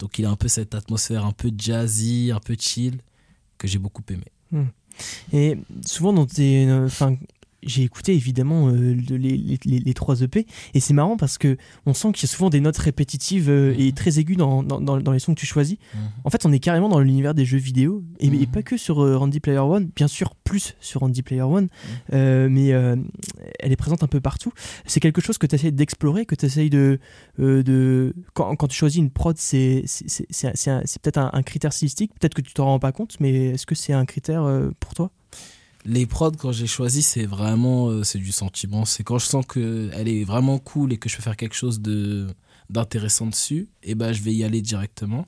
Donc, 0.00 0.18
il 0.18 0.24
a 0.24 0.30
un 0.30 0.36
peu 0.36 0.48
cette 0.48 0.74
atmosphère 0.74 1.24
un 1.24 1.32
peu 1.32 1.52
jazzy, 1.56 2.32
un 2.34 2.40
peu 2.40 2.56
chill, 2.58 3.00
que 3.58 3.68
j'ai 3.68 3.78
beaucoup 3.78 4.02
aimé. 4.10 4.24
Et 5.32 5.58
souvent, 5.86 6.12
dans 6.12 6.26
tes. 6.26 6.66
euh, 6.66 6.86
Enfin, 6.86 7.16
j'ai 7.66 7.82
écouté 7.82 8.14
évidemment 8.14 8.68
euh, 8.68 8.72
le- 8.94 9.16
les, 9.16 9.36
les, 9.36 9.58
les- 9.64 9.78
les 9.80 9.94
trois 9.94 10.20
EP, 10.22 10.46
et 10.74 10.80
c'est 10.80 10.94
marrant 10.94 11.16
parce 11.16 11.38
que 11.38 11.56
on 11.86 11.94
sent 11.94 12.12
qu'il 12.12 12.28
y 12.28 12.30
a 12.30 12.34
souvent 12.34 12.50
des 12.50 12.60
notes 12.60 12.78
répétitives 12.78 13.48
euh, 13.50 13.74
et 13.78 13.86
Mhm. 13.86 13.92
très 13.92 14.18
aiguës 14.18 14.36
dans, 14.36 14.62
dans, 14.62 14.80
dans- 14.80 14.98
dans 15.00 15.12
les 15.12 15.18
sons 15.18 15.34
que 15.34 15.40
tu 15.40 15.46
choisis. 15.46 15.76
En 16.24 16.30
fait, 16.30 16.44
on 16.46 16.52
est 16.52 16.58
carrément 16.58 16.88
dans 16.88 17.00
l'univers 17.00 17.34
des 17.34 17.44
jeux 17.44 17.58
vidéo, 17.58 18.04
et, 18.20 18.28
Mhm. 18.30 18.42
et 18.42 18.46
pas 18.46 18.62
que 18.62 18.76
sur 18.76 19.02
euh, 19.02 19.16
Randy 19.16 19.40
Player 19.40 19.58
One, 19.58 19.90
bien 19.96 20.08
sûr, 20.08 20.34
plus 20.34 20.74
sur 20.80 21.00
Randy 21.00 21.22
Player 21.22 21.42
One, 21.42 21.68
mais 22.12 22.68
elle 22.68 23.72
est 23.72 23.76
présente 23.76 24.02
un 24.02 24.06
peu 24.08 24.20
partout. 24.20 24.52
C'est 24.86 25.00
quelque 25.00 25.20
chose 25.20 25.38
que 25.38 25.46
tu 25.46 25.54
essayes 25.54 25.72
d'explorer, 25.72 26.26
que 26.26 26.34
tu 26.34 26.46
essayes 26.46 26.70
de. 26.70 26.98
de 27.38 28.14
quand, 28.34 28.54
quand 28.56 28.68
tu 28.68 28.76
choisis 28.76 28.98
une 28.98 29.10
prod, 29.10 29.36
c'est 29.38 29.84
peut-être 31.02 31.18
un, 31.18 31.30
un 31.32 31.42
critère 31.42 31.72
stylistique, 31.72 32.12
peut-être 32.18 32.34
que 32.34 32.42
tu 32.42 32.52
t'en 32.54 32.66
rends 32.66 32.78
pas 32.78 32.92
compte, 32.92 33.16
mais 33.20 33.50
est-ce 33.50 33.66
que 33.66 33.74
c'est 33.74 33.92
un 33.92 34.04
critère 34.04 34.48
pour 34.80 34.94
toi? 34.94 35.10
Les 35.84 36.06
prods, 36.06 36.32
quand 36.32 36.52
j'ai 36.52 36.66
choisi, 36.66 37.02
c'est 37.02 37.26
vraiment 37.26 37.88
euh, 37.88 38.04
c'est 38.04 38.18
du 38.18 38.32
sentiment. 38.32 38.84
C'est 38.84 39.02
quand 39.04 39.18
je 39.18 39.26
sens 39.26 39.44
que 39.46 39.90
elle 39.92 40.08
est 40.08 40.24
vraiment 40.24 40.58
cool 40.58 40.92
et 40.92 40.96
que 40.96 41.08
je 41.08 41.16
peux 41.16 41.22
faire 41.22 41.36
quelque 41.36 41.54
chose 41.54 41.80
de 41.80 42.26
d'intéressant 42.70 43.26
dessus, 43.26 43.68
et 43.82 43.94
ben 43.94 44.12
je 44.14 44.22
vais 44.22 44.32
y 44.32 44.42
aller 44.42 44.62
directement. 44.62 45.26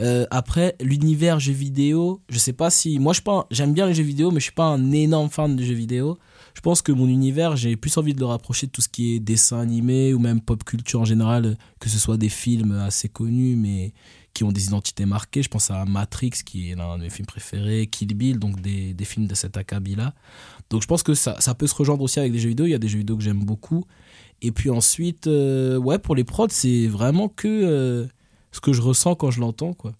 Euh, 0.00 0.26
après, 0.32 0.74
l'univers 0.80 1.38
jeux 1.38 1.52
vidéo, 1.52 2.20
je 2.28 2.38
sais 2.38 2.52
pas 2.52 2.70
si. 2.70 2.98
Moi, 2.98 3.12
je 3.12 3.22
pas- 3.22 3.46
j'aime 3.52 3.72
bien 3.72 3.86
les 3.86 3.94
jeux 3.94 4.02
vidéo, 4.02 4.30
mais 4.32 4.40
je 4.40 4.44
suis 4.46 4.52
pas 4.52 4.66
un 4.66 4.90
énorme 4.92 5.30
fan 5.30 5.54
de 5.54 5.62
jeux 5.62 5.74
vidéo. 5.74 6.18
Je 6.54 6.60
pense 6.60 6.82
que 6.82 6.90
mon 6.90 7.06
univers, 7.06 7.54
j'ai 7.56 7.76
plus 7.76 7.96
envie 7.96 8.14
de 8.14 8.18
le 8.20 8.26
rapprocher 8.26 8.66
de 8.66 8.72
tout 8.72 8.82
ce 8.82 8.88
qui 8.88 9.14
est 9.14 9.20
dessin 9.20 9.60
animé 9.60 10.12
ou 10.12 10.18
même 10.18 10.40
pop 10.40 10.64
culture 10.64 11.00
en 11.00 11.04
général, 11.04 11.56
que 11.78 11.88
ce 11.88 11.98
soit 11.98 12.16
des 12.16 12.28
films 12.28 12.72
assez 12.72 13.08
connus, 13.08 13.56
mais 13.56 13.92
qui 14.36 14.44
ont 14.44 14.52
des 14.52 14.66
identités 14.66 15.06
marquées. 15.06 15.42
Je 15.42 15.48
pense 15.48 15.70
à 15.70 15.86
Matrix, 15.86 16.32
qui 16.44 16.70
est 16.70 16.74
l'un 16.74 16.98
de 16.98 17.04
mes 17.04 17.08
films 17.10 17.24
préférés, 17.24 17.86
Kill 17.86 18.14
Bill, 18.14 18.38
donc 18.38 18.60
des, 18.60 18.92
des 18.92 19.04
films 19.06 19.26
de 19.26 19.34
cet 19.34 19.56
acabit-là. 19.56 20.12
Donc 20.68 20.82
je 20.82 20.86
pense 20.86 21.02
que 21.02 21.14
ça, 21.14 21.40
ça 21.40 21.54
peut 21.54 21.66
se 21.66 21.74
rejoindre 21.74 22.02
aussi 22.02 22.20
avec 22.20 22.32
des 22.32 22.38
jeux 22.38 22.50
vidéo. 22.50 22.66
Il 22.66 22.70
y 22.70 22.74
a 22.74 22.78
des 22.78 22.88
jeux 22.88 22.98
vidéo 22.98 23.16
que 23.16 23.22
j'aime 23.22 23.42
beaucoup. 23.42 23.86
Et 24.42 24.52
puis 24.52 24.68
ensuite, 24.68 25.26
euh, 25.26 25.78
ouais, 25.78 25.98
pour 25.98 26.14
les 26.14 26.24
prods, 26.24 26.48
c'est 26.50 26.86
vraiment 26.86 27.30
que 27.30 27.48
euh, 27.48 28.06
ce 28.52 28.60
que 28.60 28.74
je 28.74 28.82
ressens 28.82 29.14
quand 29.14 29.30
je 29.30 29.40
l'entends, 29.40 29.72
quoi. 29.72 29.92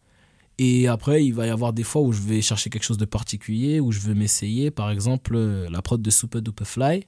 Et 0.59 0.87
après, 0.87 1.25
il 1.25 1.33
va 1.33 1.47
y 1.47 1.50
avoir 1.50 1.73
des 1.73 1.83
fois 1.83 2.02
où 2.02 2.12
je 2.12 2.21
vais 2.21 2.43
chercher 2.43 2.69
quelque 2.69 2.85
chose 2.85 2.99
de 2.99 3.07
particulier, 3.07 3.81
où 3.81 3.90
je 3.90 4.00
veux 4.00 4.14
m'essayer. 4.14 4.71
Par 4.71 4.90
exemple, 4.90 5.35
euh, 5.35 5.66
la 5.71 5.81
prod 5.81 6.02
de 6.02 6.11
Super 6.11 6.43
Duper 6.43 6.66
Fly, 6.66 7.07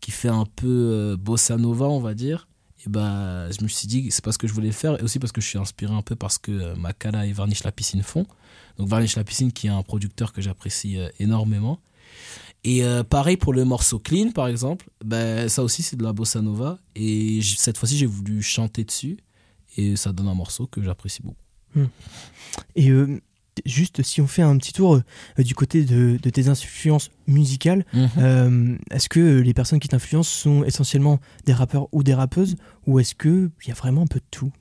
qui 0.00 0.12
fait 0.12 0.28
un 0.28 0.46
peu 0.46 1.16
bossa 1.18 1.56
nova, 1.56 1.86
on 1.86 1.98
va 1.98 2.14
dire. 2.14 2.47
Et 2.86 2.88
bah, 2.88 3.50
je 3.50 3.62
me 3.62 3.68
suis 3.68 3.88
dit, 3.88 4.10
c'est 4.10 4.24
parce 4.24 4.36
que 4.36 4.46
je 4.46 4.52
voulais 4.52 4.68
le 4.68 4.72
faire, 4.72 4.98
et 5.00 5.02
aussi 5.02 5.18
parce 5.18 5.32
que 5.32 5.40
je 5.40 5.48
suis 5.48 5.58
inspiré 5.58 5.92
un 5.92 6.02
peu 6.02 6.14
parce 6.14 6.38
que 6.38 6.52
euh, 6.52 6.76
Makala 6.76 7.26
et 7.26 7.32
Varnish 7.32 7.64
la 7.64 7.72
piscine 7.72 8.02
font. 8.02 8.26
Donc 8.76 8.88
Varnish 8.88 9.16
la 9.16 9.24
piscine, 9.24 9.52
qui 9.52 9.66
est 9.66 9.70
un 9.70 9.82
producteur 9.82 10.32
que 10.32 10.40
j'apprécie 10.40 10.98
euh, 10.98 11.08
énormément. 11.18 11.80
Et 12.64 12.84
euh, 12.84 13.02
pareil 13.04 13.36
pour 13.36 13.52
le 13.52 13.64
morceau 13.64 13.98
Clean, 13.98 14.30
par 14.30 14.48
exemple, 14.48 14.88
ben, 15.04 15.48
ça 15.48 15.62
aussi 15.62 15.82
c'est 15.82 15.96
de 15.96 16.04
la 16.04 16.12
bossa 16.12 16.40
nova. 16.40 16.78
Et 16.94 17.40
cette 17.42 17.78
fois-ci, 17.78 17.96
j'ai 17.96 18.06
voulu 18.06 18.42
chanter 18.42 18.84
dessus. 18.84 19.18
Et 19.76 19.96
ça 19.96 20.12
donne 20.12 20.28
un 20.28 20.34
morceau 20.34 20.66
que 20.66 20.82
j'apprécie 20.82 21.22
beaucoup. 21.22 21.36
Et 22.74 22.90
euh, 22.90 23.20
juste 23.66 24.02
si 24.02 24.20
on 24.20 24.26
fait 24.26 24.42
un 24.42 24.56
petit 24.58 24.72
tour 24.72 25.00
euh, 25.38 25.42
du 25.42 25.54
côté 25.54 25.84
de, 25.84 26.18
de 26.22 26.30
tes 26.30 26.48
influences 26.48 27.10
musicales, 27.26 27.84
euh, 28.18 28.76
est-ce 28.90 29.08
que 29.08 29.40
les 29.40 29.54
personnes 29.54 29.80
qui 29.80 29.88
t'influencent 29.88 30.30
sont 30.30 30.64
essentiellement 30.64 31.20
des 31.46 31.52
rappeurs 31.52 31.88
ou 31.92 32.02
des 32.02 32.14
rappeuses 32.14 32.56
ou 32.86 32.98
est-ce 32.98 33.14
qu'il 33.14 33.50
y 33.66 33.70
a 33.70 33.74
vraiment 33.74 34.02
un 34.02 34.06
peu 34.06 34.20
de 34.20 34.24
tout? 34.30 34.52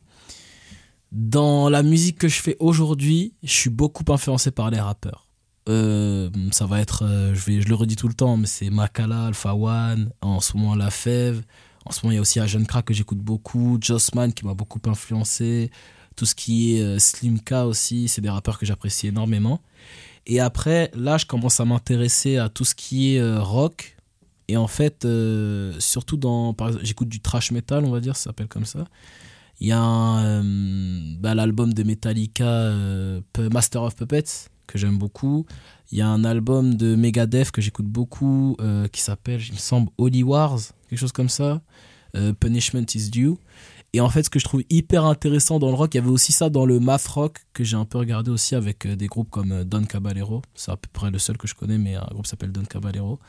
Dans 1.11 1.69
la 1.69 1.83
musique 1.83 2.17
que 2.17 2.27
je 2.27 2.41
fais 2.41 2.57
aujourd'hui, 2.59 3.33
je 3.43 3.51
suis 3.51 3.69
beaucoup 3.69 4.03
influencé 4.11 4.51
par 4.51 4.69
les 4.69 4.79
rappeurs. 4.79 5.27
Euh, 5.69 6.29
ça 6.51 6.65
va 6.65 6.81
être, 6.81 7.05
je, 7.33 7.45
vais, 7.45 7.61
je 7.61 7.67
le 7.67 7.75
redis 7.75 7.95
tout 7.95 8.07
le 8.07 8.13
temps, 8.13 8.37
mais 8.37 8.47
c'est 8.47 8.69
Makala, 8.69 9.27
Alpha 9.27 9.55
One, 9.55 10.11
en 10.21 10.39
ce 10.39 10.57
moment 10.57 10.75
La 10.75 10.91
Fève. 10.91 11.43
En 11.87 11.91
ce 11.91 12.01
moment, 12.03 12.11
il 12.11 12.15
y 12.15 12.17
a 12.17 12.21
aussi 12.21 12.39
Agent 12.41 12.65
Crack 12.65 12.85
que 12.85 12.93
j'écoute 12.93 13.19
beaucoup, 13.19 13.77
Jossman 13.79 14.33
qui 14.33 14.45
m'a 14.45 14.53
beaucoup 14.53 14.81
influencé, 14.87 15.71
tout 16.17 16.25
ce 16.25 16.35
qui 16.35 16.75
est 16.75 16.81
euh, 16.81 16.99
Slimka 16.99 17.65
aussi, 17.67 18.09
c'est 18.09 18.21
des 18.21 18.29
rappeurs 18.29 18.59
que 18.59 18.65
j'apprécie 18.65 19.07
énormément. 19.07 19.61
Et 20.25 20.41
après, 20.41 20.91
là, 20.93 21.17
je 21.17 21.25
commence 21.25 21.61
à 21.61 21.65
m'intéresser 21.65 22.35
à 22.35 22.49
tout 22.49 22.65
ce 22.65 22.75
qui 22.75 23.15
est 23.15 23.19
euh, 23.19 23.41
rock. 23.41 23.95
Et 24.49 24.57
en 24.57 24.67
fait, 24.67 25.05
euh, 25.05 25.73
surtout 25.79 26.17
dans. 26.17 26.55
J'écoute 26.81 27.07
du 27.07 27.21
trash 27.21 27.51
metal, 27.51 27.85
on 27.85 27.91
va 27.91 28.01
dire, 28.01 28.17
ça 28.17 28.25
s'appelle 28.25 28.47
comme 28.47 28.65
ça. 28.65 28.85
Il 29.59 29.67
y 29.67 29.71
a 29.71 30.43
bah, 31.19 31.33
l'album 31.33 31.73
de 31.73 31.83
Metallica, 31.83 32.71
Master 33.51 33.81
of 33.81 33.95
Puppets, 33.95 34.49
que 34.67 34.77
j'aime 34.77 34.99
beaucoup. 34.99 35.47
Il 35.91 35.97
y 35.97 36.01
a 36.01 36.07
un 36.07 36.23
album 36.23 36.75
de 36.75 36.95
Megadeth 36.95 37.49
que 37.49 37.59
j'écoute 37.59 37.87
beaucoup, 37.87 38.55
qui 38.91 39.01
s'appelle, 39.01 39.41
il 39.43 39.53
me 39.53 39.57
semble, 39.57 39.89
Holy 39.97 40.21
Wars, 40.21 40.59
quelque 40.87 40.99
chose 40.99 41.11
comme 41.11 41.27
ça. 41.27 41.61
Punishment 42.39 42.85
is 42.93 43.09
Due. 43.09 43.33
Et 43.93 44.01
en 44.01 44.09
fait, 44.09 44.23
ce 44.23 44.29
que 44.29 44.37
je 44.37 44.43
trouve 44.43 44.63
hyper 44.69 45.05
intéressant 45.05 45.59
dans 45.59 45.69
le 45.69 45.73
rock, 45.73 45.93
il 45.93 45.97
y 45.97 45.99
avait 45.99 46.09
aussi 46.09 46.33
ça 46.33 46.49
dans 46.49 46.65
le 46.65 46.79
math 46.79 47.07
rock 47.07 47.39
que 47.53 47.63
j'ai 47.63 47.77
un 47.77 47.85
peu 47.85 47.97
regardé 47.97 48.29
aussi 48.29 48.53
avec 48.53 48.85
euh, 48.85 48.95
des 48.95 49.07
groupes 49.07 49.29
comme 49.29 49.51
euh, 49.51 49.63
Don 49.63 49.83
Caballero. 49.85 50.41
C'est 50.55 50.71
à 50.71 50.77
peu 50.77 50.89
près 50.91 51.09
le 51.09 51.19
seul 51.19 51.37
que 51.37 51.47
je 51.47 51.55
connais, 51.55 51.77
mais 51.77 51.95
un 51.95 52.07
groupe 52.11 52.27
s'appelle 52.27 52.51
Don 52.51 52.65
Caballero. 52.65 53.19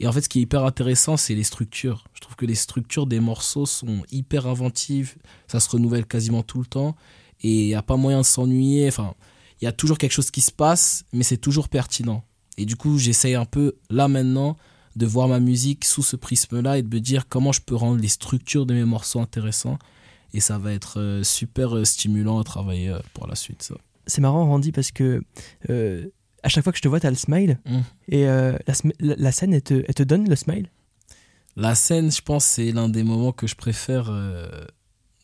Et 0.00 0.08
en 0.08 0.12
fait, 0.12 0.22
ce 0.22 0.28
qui 0.28 0.38
est 0.38 0.42
hyper 0.42 0.64
intéressant, 0.64 1.18
c'est 1.18 1.34
les 1.34 1.44
structures. 1.44 2.04
Je 2.14 2.20
trouve 2.20 2.36
que 2.36 2.46
les 2.46 2.54
structures 2.54 3.06
des 3.06 3.20
morceaux 3.20 3.66
sont 3.66 4.02
hyper 4.10 4.46
inventives. 4.46 5.16
Ça 5.46 5.60
se 5.60 5.68
renouvelle 5.68 6.06
quasiment 6.06 6.42
tout 6.42 6.60
le 6.60 6.66
temps. 6.66 6.96
Et 7.42 7.64
il 7.64 7.66
n'y 7.66 7.74
a 7.74 7.82
pas 7.82 7.96
moyen 7.96 8.20
de 8.20 8.26
s'ennuyer. 8.26 8.88
Enfin, 8.88 9.14
il 9.60 9.66
y 9.66 9.68
a 9.68 9.72
toujours 9.72 9.98
quelque 9.98 10.12
chose 10.12 10.30
qui 10.30 10.40
se 10.40 10.52
passe, 10.52 11.04
mais 11.12 11.22
c'est 11.22 11.36
toujours 11.36 11.68
pertinent. 11.68 12.24
Et 12.56 12.64
du 12.64 12.76
coup, 12.76 12.98
j'essaye 12.98 13.34
un 13.34 13.44
peu, 13.44 13.76
là 13.90 14.08
maintenant, 14.08 14.56
de 14.96 15.06
voir 15.06 15.28
ma 15.28 15.38
musique 15.38 15.84
sous 15.84 16.02
ce 16.02 16.16
prisme-là 16.16 16.78
et 16.78 16.82
de 16.82 16.92
me 16.92 17.00
dire 17.00 17.28
comment 17.28 17.52
je 17.52 17.60
peux 17.60 17.76
rendre 17.76 18.00
les 18.00 18.08
structures 18.08 18.66
de 18.66 18.74
mes 18.74 18.84
morceaux 18.84 19.20
intéressants. 19.20 19.78
Et 20.34 20.40
ça 20.40 20.58
va 20.58 20.72
être 20.72 21.00
euh, 21.00 21.22
super 21.22 21.74
euh, 21.76 21.84
stimulant 21.84 22.38
à 22.38 22.44
travailler 22.44 22.90
euh, 22.90 22.98
pour 23.14 23.26
la 23.26 23.34
suite. 23.34 23.62
Ça. 23.62 23.74
C'est 24.06 24.20
marrant 24.20 24.46
Randy 24.46 24.72
parce 24.72 24.90
que 24.90 25.22
euh, 25.70 26.06
à 26.42 26.48
chaque 26.48 26.64
fois 26.64 26.72
que 26.72 26.78
je 26.78 26.82
te 26.82 26.88
vois, 26.88 27.00
tu 27.00 27.06
as 27.06 27.10
le 27.10 27.16
smile 27.16 27.58
Mm. 27.64 27.78
et 28.08 28.28
euh, 28.28 28.56
la, 28.66 29.16
la- 29.16 29.32
scène, 29.32 29.54
elle 29.54 29.62
te, 29.62 29.82
elle 29.86 29.94
te 29.94 30.02
donne 30.02 30.28
le 30.28 30.36
smile? 30.36 30.68
La 31.56 31.74
scène, 31.74 32.12
je 32.12 32.22
pense, 32.22 32.44
c'est 32.44 32.70
l'un 32.72 32.88
des 32.88 33.02
moments 33.02 33.32
que 33.32 33.46
je 33.46 33.56
préfère 33.56 34.08
euh, 34.10 34.48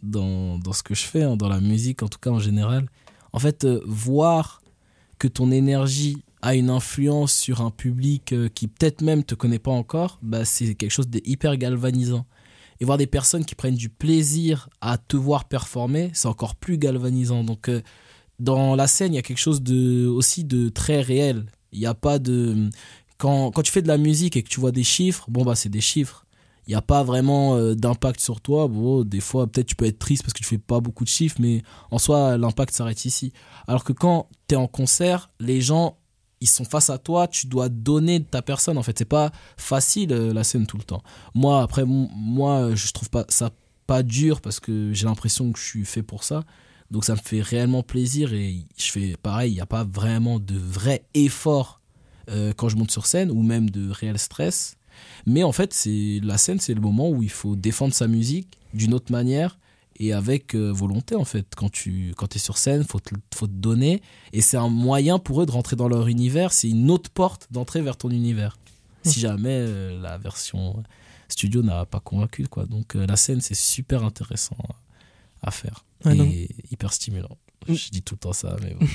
dans, 0.03 0.59
dans 0.59 0.73
ce 0.73 0.83
que 0.83 0.95
je 0.95 1.05
fais, 1.05 1.23
hein, 1.23 1.37
dans 1.37 1.49
la 1.49 1.61
musique, 1.61 2.03
en 2.03 2.09
tout 2.09 2.19
cas 2.19 2.31
en 2.31 2.41
général. 2.41 2.89
En 3.33 3.39
fait, 3.39 3.67
voir 3.87 4.63
que 5.19 5.29
ton 5.29 5.51
énergie 5.53 6.23
a 6.43 6.55
une 6.55 6.71
influence 6.71 7.33
sur 7.33 7.61
un 7.63 7.71
public 7.71 8.35
qui 8.55 8.69
peut-être 8.69 9.01
même 9.01 9.23
te 9.25 9.35
connaît 9.35 9.59
pas 9.59 9.71
encore, 9.71 10.19
bah, 10.23 10.45
c'est 10.45 10.75
quelque 10.75 10.91
chose 10.91 11.09
de 11.09 11.21
hyper 11.25 11.57
galvanisant. 11.57 12.27
Et 12.81 12.85
voir 12.85 12.99
des 12.99 13.07
personnes 13.07 13.45
qui 13.45 13.55
prennent 13.55 13.77
du 13.77 13.89
plaisir 13.89 14.69
à 14.81 14.99
te 14.99 15.17
voir 15.17 15.45
performer, 15.47 16.11
c'est 16.13 16.29
encore 16.29 16.57
plus 16.57 16.79
galvanisant. 16.79 17.45
Donc, 17.45 17.69
euh, 17.69 17.83
dans 18.39 18.75
la 18.75 18.87
scène, 18.87 19.13
il 19.13 19.17
y 19.17 19.19
a 19.19 19.23
quelque 19.23 19.39
chose 19.39 19.63
de, 19.63 20.07
aussi 20.07 20.45
de 20.45 20.69
très 20.69 21.01
réel. 21.01 21.47
Il 21.73 21.81
n'y 21.81 21.87
a 21.87 21.95
pas 21.95 22.19
de. 22.19 22.71
Quand, 23.19 23.53
quand 23.53 23.63
tu 23.63 23.71
fais 23.71 23.83
de 23.83 23.89
la 23.89 23.99
musique 23.99 24.37
et 24.37 24.43
que 24.43 24.49
tu 24.49 24.61
vois 24.61 24.73
des 24.73 24.83
chiffres, 24.83 25.27
bon, 25.29 25.45
bah, 25.45 25.55
c'est 25.55 25.69
des 25.69 25.81
chiffres. 25.81 26.25
Il 26.67 26.71
n'y 26.71 26.77
a 26.77 26.83
pas 26.83 27.03
vraiment 27.03 27.57
euh, 27.57 27.75
d'impact 27.75 28.21
sur 28.21 28.41
toi. 28.41 28.69
Bon, 28.69 29.05
des 29.05 29.21
fois, 29.21 29.47
peut-être 29.47 29.67
tu 29.67 29.77
peux 29.77 29.85
être 29.85 29.99
triste 29.99 30.23
parce 30.23 30.33
que 30.33 30.39
tu 30.39 30.45
fais 30.45 30.59
pas 30.59 30.81
beaucoup 30.81 31.05
de 31.05 31.09
chiffres, 31.09 31.37
mais 31.39 31.63
en 31.91 31.99
soi, 31.99 32.39
l'impact 32.39 32.75
s'arrête 32.75 33.05
ici. 33.05 33.33
Alors 33.67 33.85
que 33.85 33.93
quand 33.93 34.29
tu 34.49 34.55
es 34.55 34.59
en 34.59 34.67
concert, 34.67 35.31
les 35.41 35.61
gens, 35.61 35.99
ils 36.45 36.49
sont 36.49 36.65
face 36.65 36.91
à 36.91 36.99
toi, 36.99 37.27
tu 37.27 37.47
dois 37.47 37.71
donner 37.71 38.23
ta 38.23 38.43
personne. 38.43 38.77
En 38.77 38.83
fait, 38.83 38.99
c'est 38.99 39.07
pas 39.07 39.33
facile 39.57 40.13
euh, 40.13 40.35
la 40.35 40.45
scène 40.45 40.67
tout 40.67 40.77
le 40.77 40.83
temps. 40.83 41.03
Moi, 41.35 41.63
après, 41.63 41.85
moi, 41.87 42.75
je 42.75 42.93
trouve 42.93 43.09
pas 43.09 43.25
ça 43.31 43.51
pas 43.87 44.03
dur 44.03 44.41
parce 44.41 44.61
que 44.61 44.93
j'ai 44.93 45.07
l'impression 45.07 45.53
que 45.53 45.59
je 45.59 45.65
suis 45.65 45.85
fait 45.87 46.03
pour 46.03 46.23
ça. 46.23 46.45
Donc 46.91 47.05
ça 47.05 47.15
me 47.15 47.19
fait 47.19 47.41
réellement 47.41 47.83
plaisir 47.83 48.35
et 48.35 48.65
je 48.77 48.91
fais 48.91 49.17
pareil. 49.23 49.53
Il 49.53 49.55
n'y 49.55 49.61
a 49.61 49.67
pas 49.67 49.85
vraiment 49.85 50.39
de 50.39 50.57
vrai 50.57 51.05
effort 51.15 51.81
euh, 52.31 52.53
quand 52.55 52.69
je 52.69 52.77
monte 52.77 52.91
sur 52.91 53.07
scène 53.07 53.31
ou 53.31 53.43
même 53.43 53.71
de 53.71 53.91
réel 53.91 54.19
stress. 54.19 54.77
Mais 55.27 55.43
en 55.45 55.53
fait, 55.53 55.73
c'est 55.73 56.21
la 56.23 56.37
scène, 56.37 56.61
c'est 56.61 56.75
le 56.75 56.81
moment 56.81 57.09
où 57.09 57.23
il 57.23 57.31
faut 57.31 57.57
défendre 57.57 57.95
sa 57.95 58.07
musique 58.07 58.59
d'une 58.75 58.93
autre 58.93 59.13
manière 59.13 59.59
et 59.97 60.13
avec 60.13 60.55
euh, 60.55 60.71
volonté 60.73 61.15
en 61.15 61.25
fait. 61.25 61.47
Quand 61.57 61.71
tu 61.71 62.13
quand 62.17 62.37
es 62.37 62.39
sur 62.39 62.59
scène, 62.59 62.85
faut 62.85 63.01
te, 63.01 63.15
faut 63.35 63.47
te 63.47 63.53
donner 63.53 64.03
et 64.33 64.41
c'est 64.41 64.57
un 64.57 64.69
moyen 64.69 65.19
pour 65.19 65.43
eux 65.43 65.47
de 65.47 65.51
rentrer 65.51 65.77
dans 65.77 65.89
leur 65.89 66.09
univers. 66.09 66.53
C'est 66.53 66.69
une 66.69 66.91
autre 66.91 67.11
porte 67.11 67.49
d'entrée 67.51 67.83
vers 67.83 67.97
ton 67.97 68.11
univers. 68.11 68.59
Si 69.03 69.21
jamais 69.21 69.59
euh, 69.61 70.01
la 70.01 70.17
version 70.17 70.83
studio 71.29 71.63
n'a 71.63 71.85
pas 71.85 72.01
convaincu 72.01 72.47
quoi. 72.47 72.67
Donc 72.67 72.97
euh, 72.97 73.07
la 73.07 73.17
scène, 73.17 73.41
c'est 73.41 73.55
super 73.55 74.05
intéressant 74.05 74.57
à, 75.43 75.49
à 75.49 75.51
faire 75.51 75.85
et 76.13 76.49
hyper 76.71 76.93
stimulant. 76.93 77.37
Mm. 77.69 77.75
Je 77.75 77.91
dis 77.91 78.03
tout 78.03 78.15
le 78.15 78.19
temps 78.19 78.33
ça, 78.33 78.57
mais 78.63 78.75
bon. 78.75 78.87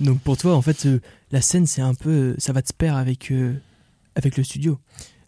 Donc 0.00 0.20
pour 0.20 0.36
toi, 0.36 0.54
en 0.54 0.62
fait, 0.62 0.86
euh, 0.86 1.00
la 1.30 1.40
scène, 1.40 1.66
c'est 1.66 1.82
un 1.82 1.94
peu, 1.94 2.10
euh, 2.10 2.34
ça 2.38 2.52
va 2.52 2.62
te 2.62 2.72
pair 2.72 2.96
avec 2.96 3.30
euh, 3.30 3.54
avec 4.14 4.36
le 4.36 4.44
studio? 4.44 4.78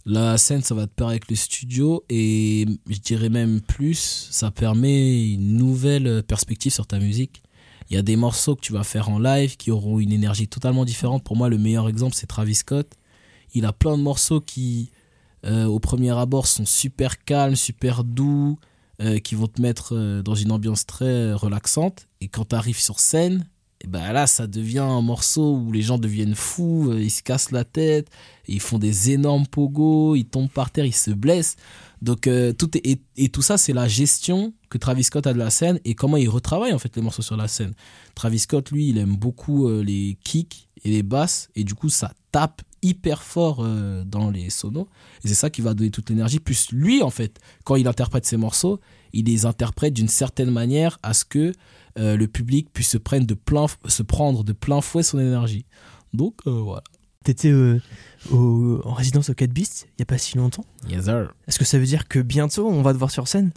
La 0.08 0.38
scène, 0.38 0.62
ça 0.62 0.76
va 0.76 0.86
te 0.86 0.92
pair 0.92 1.08
avec 1.08 1.28
le 1.28 1.34
studio 1.34 2.04
et 2.08 2.64
je 2.88 2.98
dirais 3.00 3.28
même 3.28 3.60
plus, 3.60 4.28
ça 4.30 4.52
permet 4.52 5.32
une 5.32 5.56
nouvelle 5.56 6.22
perspective 6.22 6.72
sur 6.72 6.86
ta 6.86 7.00
musique. 7.00 7.42
Il 7.90 7.96
y 7.96 7.98
a 7.98 8.02
des 8.02 8.14
morceaux 8.14 8.54
que 8.54 8.60
tu 8.60 8.72
vas 8.72 8.84
faire 8.84 9.08
en 9.08 9.18
live 9.18 9.56
qui 9.56 9.72
auront 9.72 9.98
une 9.98 10.12
énergie 10.12 10.46
totalement 10.46 10.84
différente. 10.84 11.24
Pour 11.24 11.34
moi, 11.34 11.48
le 11.48 11.58
meilleur 11.58 11.88
exemple, 11.88 12.14
c'est 12.14 12.28
Travis 12.28 12.54
Scott. 12.54 12.88
Il 13.52 13.64
a 13.64 13.72
plein 13.72 13.98
de 13.98 14.02
morceaux 14.02 14.40
qui, 14.40 14.92
euh, 15.44 15.64
au 15.64 15.80
premier 15.80 16.16
abord, 16.16 16.46
sont 16.46 16.66
super 16.66 17.24
calmes, 17.24 17.56
super 17.56 18.04
doux, 18.04 18.60
euh, 19.02 19.18
qui 19.18 19.34
vont 19.34 19.48
te 19.48 19.60
mettre 19.60 19.96
euh, 19.96 20.22
dans 20.22 20.36
une 20.36 20.52
ambiance 20.52 20.86
très 20.86 21.32
relaxante. 21.32 22.06
Et 22.20 22.28
quand 22.28 22.50
tu 22.50 22.54
arrives 22.54 22.78
sur 22.78 23.00
scène, 23.00 23.48
et 23.82 23.88
ben 23.88 24.12
là, 24.12 24.26
ça 24.26 24.46
devient 24.46 24.78
un 24.78 25.02
morceau 25.02 25.56
où 25.56 25.70
les 25.70 25.82
gens 25.82 25.98
deviennent 25.98 26.34
fous, 26.34 26.90
euh, 26.90 27.02
ils 27.02 27.10
se 27.10 27.22
cassent 27.22 27.50
la 27.50 27.64
tête, 27.64 28.08
ils 28.48 28.60
font 28.60 28.78
des 28.78 29.10
énormes 29.10 29.46
pogos, 29.46 30.16
ils 30.16 30.24
tombent 30.24 30.50
par 30.50 30.70
terre, 30.70 30.86
ils 30.86 30.94
se 30.94 31.10
blessent. 31.10 31.56
Donc 32.00 32.26
euh, 32.26 32.52
tout 32.52 32.70
et, 32.74 33.28
tout 33.28 33.42
ça, 33.42 33.58
c'est 33.58 33.74
la 33.74 33.86
gestion 33.86 34.54
que 34.70 34.78
Travis 34.78 35.04
Scott 35.04 35.26
a 35.26 35.34
de 35.34 35.38
la 35.38 35.50
scène 35.50 35.78
et 35.84 35.94
comment 35.94 36.16
il 36.16 36.28
retravaille 36.28 36.72
en 36.72 36.78
fait 36.78 36.94
les 36.96 37.02
morceaux 37.02 37.22
sur 37.22 37.36
la 37.36 37.48
scène. 37.48 37.74
Travis 38.14 38.40
Scott, 38.40 38.70
lui, 38.70 38.88
il 38.88 38.98
aime 38.98 39.16
beaucoup 39.16 39.68
euh, 39.68 39.82
les 39.82 40.18
kicks 40.24 40.68
et 40.82 40.90
les 40.90 41.02
basses 41.02 41.50
et 41.54 41.64
du 41.64 41.74
coup, 41.74 41.90
ça 41.90 42.12
tape 42.32 42.62
hyper 42.82 43.22
fort 43.22 43.66
dans 44.06 44.30
les 44.30 44.48
sonos 44.48 44.86
et 45.24 45.28
c'est 45.28 45.34
ça 45.34 45.50
qui 45.50 45.60
va 45.60 45.74
donner 45.74 45.90
toute 45.90 46.08
l'énergie. 46.08 46.38
Plus 46.38 46.70
lui, 46.70 47.02
en 47.02 47.10
fait, 47.10 47.40
quand 47.64 47.74
il 47.74 47.88
interprète 47.88 48.26
ses 48.26 48.36
morceaux, 48.36 48.80
il 49.12 49.24
les 49.24 49.44
interprète 49.44 49.94
d'une 49.94 50.08
certaine 50.08 50.50
manière 50.50 50.98
à 51.02 51.12
ce 51.14 51.24
que 51.24 51.52
euh, 51.98 52.16
le 52.16 52.26
public 52.28 52.68
puisse 52.72 52.90
se, 52.90 52.98
prendre 52.98 53.26
de 53.26 53.34
plein, 53.34 53.66
se 53.86 54.02
prendre 54.02 54.44
de 54.44 54.52
plein 54.52 54.80
fouet 54.80 55.02
son 55.02 55.18
énergie. 55.18 55.64
Donc 56.12 56.34
euh, 56.46 56.50
voilà. 56.50 56.82
T'étais 57.24 57.50
euh, 57.50 57.80
au- 58.30 58.80
en 58.84 58.92
résidence 58.92 59.30
au 59.30 59.34
4 59.34 59.50
Beast 59.52 59.88
il 59.96 60.00
y 60.00 60.02
a 60.02 60.06
pas 60.06 60.18
si 60.18 60.36
longtemps. 60.38 60.64
Yes, 60.88 61.04
sir. 61.04 61.34
Est-ce 61.48 61.58
que 61.58 61.64
ça 61.64 61.78
veut 61.78 61.86
dire 61.86 62.06
que 62.08 62.18
bientôt 62.20 62.68
on 62.68 62.82
va 62.82 62.92
te 62.92 62.98
voir 62.98 63.10
sur 63.10 63.26
scène? 63.28 63.50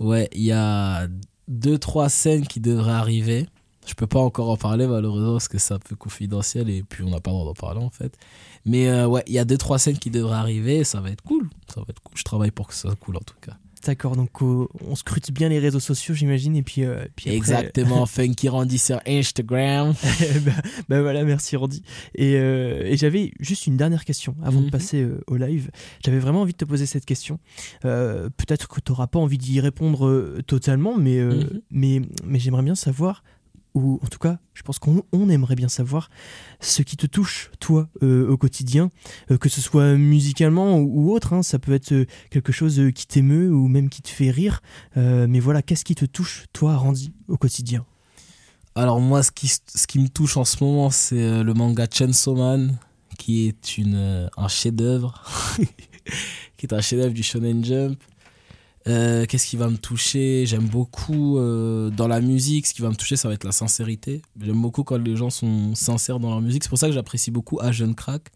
Ouais, 0.00 0.28
il 0.32 0.42
y 0.42 0.52
a 0.52 1.06
deux, 1.48 1.78
trois 1.78 2.08
scènes 2.08 2.46
qui 2.46 2.60
devraient 2.60 2.92
arriver. 2.92 3.46
Je 3.86 3.92
peux 3.92 4.06
pas 4.06 4.20
encore 4.20 4.48
en 4.48 4.56
parler 4.56 4.86
malheureusement 4.86 5.32
parce 5.32 5.48
que 5.48 5.58
c'est 5.58 5.74
un 5.74 5.78
peu 5.78 5.94
confidentiel 5.94 6.70
et 6.70 6.82
puis 6.82 7.04
on 7.04 7.10
n'a 7.10 7.20
pas 7.20 7.30
le 7.30 7.34
droit 7.36 7.44
d'en 7.44 7.52
parler 7.54 7.80
en 7.84 7.90
fait. 7.90 8.16
Mais 8.64 8.88
euh, 8.88 9.06
ouais, 9.06 9.22
il 9.26 9.34
y 9.34 9.38
a 9.38 9.44
deux, 9.44 9.58
trois 9.58 9.78
scènes 9.78 9.98
qui 9.98 10.10
devraient 10.10 10.36
arriver 10.36 10.76
et 10.78 10.84
ça 10.84 11.00
va 11.02 11.10
être 11.10 11.20
cool. 11.22 11.50
Ça 11.72 11.80
va 11.82 11.86
être 11.90 12.00
cool. 12.02 12.16
Je 12.16 12.24
travaille 12.24 12.50
pour 12.50 12.66
que 12.68 12.72
ça 12.74 12.88
soit 12.88 12.96
cool 12.96 13.16
en 13.18 13.20
tout 13.20 13.36
cas. 13.42 13.58
D'accord, 13.84 14.16
donc 14.16 14.30
euh, 14.42 14.66
on 14.86 14.94
scrute 14.94 15.30
bien 15.30 15.48
les 15.48 15.58
réseaux 15.58 15.80
sociaux, 15.80 16.14
j'imagine, 16.14 16.56
et 16.56 16.62
puis, 16.62 16.84
euh, 16.84 17.04
puis 17.16 17.26
après- 17.26 17.36
Exactement. 17.36 18.06
Funky 18.06 18.48
Randy 18.48 18.78
sur 18.78 18.98
Instagram. 19.06 19.94
bah, 20.44 20.52
bah 20.88 21.02
voilà, 21.02 21.22
merci 21.24 21.56
Randy. 21.56 21.82
Et, 22.14 22.36
euh, 22.36 22.82
et 22.84 22.96
j'avais 22.96 23.32
juste 23.40 23.66
une 23.66 23.76
dernière 23.76 24.04
question 24.04 24.34
avant 24.42 24.60
de 24.60 24.66
Mhm. 24.66 24.70
passer 24.70 25.02
euh, 25.02 25.20
au 25.26 25.36
live. 25.36 25.70
J'avais 26.04 26.18
vraiment 26.18 26.40
envie 26.42 26.52
de 26.52 26.58
te 26.58 26.64
poser 26.64 26.86
cette 26.86 27.04
question. 27.04 27.38
Peut-être 27.82 28.68
que 28.68 28.80
tu 28.80 28.92
n'auras 28.92 29.06
pas 29.06 29.18
envie 29.18 29.38
d'y 29.38 29.60
répondre 29.60 30.38
totalement, 30.46 30.96
mais, 30.96 31.20
Mhm. 31.22 31.60
mais, 31.70 32.00
mais 32.24 32.38
j'aimerais 32.38 32.62
bien 32.62 32.74
savoir, 32.74 33.22
ou 33.74 33.98
en 34.02 34.06
tout 34.06 34.18
cas, 34.18 34.38
je 34.54 34.62
pense 34.62 34.78
qu'on 34.78 35.02
on 35.12 35.28
aimerait 35.28 35.56
bien 35.56 35.68
savoir 35.68 36.08
ce 36.60 36.82
qui 36.82 36.96
te 36.96 37.06
touche, 37.06 37.50
toi, 37.58 37.88
euh, 38.02 38.28
au 38.28 38.36
quotidien, 38.36 38.90
euh, 39.30 39.36
que 39.36 39.48
ce 39.48 39.60
soit 39.60 39.94
musicalement 39.96 40.78
ou, 40.78 41.12
autre. 41.12 41.32
hein. 41.32 41.42
ça 41.42 41.58
peut 41.58 41.72
être 41.72 41.92
euh, 41.92 42.06
quelque 42.30 42.52
chose 42.52 42.80
qui 42.94 43.06
t'émeut 43.06 43.52
ou 43.52 43.66
même 43.66 43.88
qui 43.88 44.00
te 44.00 44.08
fait 44.08 44.30
rire. 44.30 44.62
Mais 44.96 45.40
voilà, 45.40 45.62
qu'est-ce 45.62 45.84
qui 45.84 45.94
te 45.94 46.04
touche, 46.04 46.44
toi, 46.52 46.76
Randy, 46.76 47.12
au 47.28 47.36
quotidien? 47.36 47.84
Alors 48.76 49.00
moi, 49.00 49.22
ce 49.22 49.30
qui, 49.32 49.48
ce 49.48 49.98
me 49.98 50.08
touche 50.08 50.36
en 50.36 50.44
ce 50.44 50.62
moment, 50.62 50.90
c'est 50.90 51.42
le 51.42 51.54
manga 51.54 51.86
Chainsaw 51.90 52.36
Man, 52.36 52.78
qui 53.18 53.48
est 53.48 53.80
un 54.36 54.48
chef-d'œuvre, 54.48 55.22
qui 56.56 56.66
est 56.66 56.72
un 56.72 56.80
chef-d'œuvre 56.80 57.14
du 57.14 57.22
Shonen 57.22 57.64
Jump. 57.64 58.02
Euh, 58.86 59.24
Qu'est-ce 59.26 59.46
qui 59.46 59.56
va 59.56 59.68
me 59.70 59.78
toucher? 59.78 60.44
J'aime 60.46 60.68
beaucoup 60.68 61.38
euh, 61.38 61.90
dans 61.90 62.06
la 62.08 62.20
musique, 62.20 62.66
ce 62.66 62.74
qui 62.74 62.82
va 62.82 62.90
me 62.90 62.96
toucher, 62.96 63.16
ça 63.16 63.28
va 63.28 63.34
être 63.34 63.44
la 63.44 63.52
sincérité. 63.52 64.20
J'aime 64.40 64.60
beaucoup 64.60 64.84
quand 64.84 64.98
les 64.98 65.16
gens 65.16 65.30
sont 65.30 65.74
sincères 65.74 66.20
dans 66.20 66.30
leur 66.30 66.40
musique. 66.40 66.62
C'est 66.64 66.68
pour 66.68 66.78
ça 66.78 66.88
que 66.88 66.92
j'apprécie 66.92 67.30
beaucoup 67.30 67.58
Agent 67.60 67.94
Crack. 67.94 68.30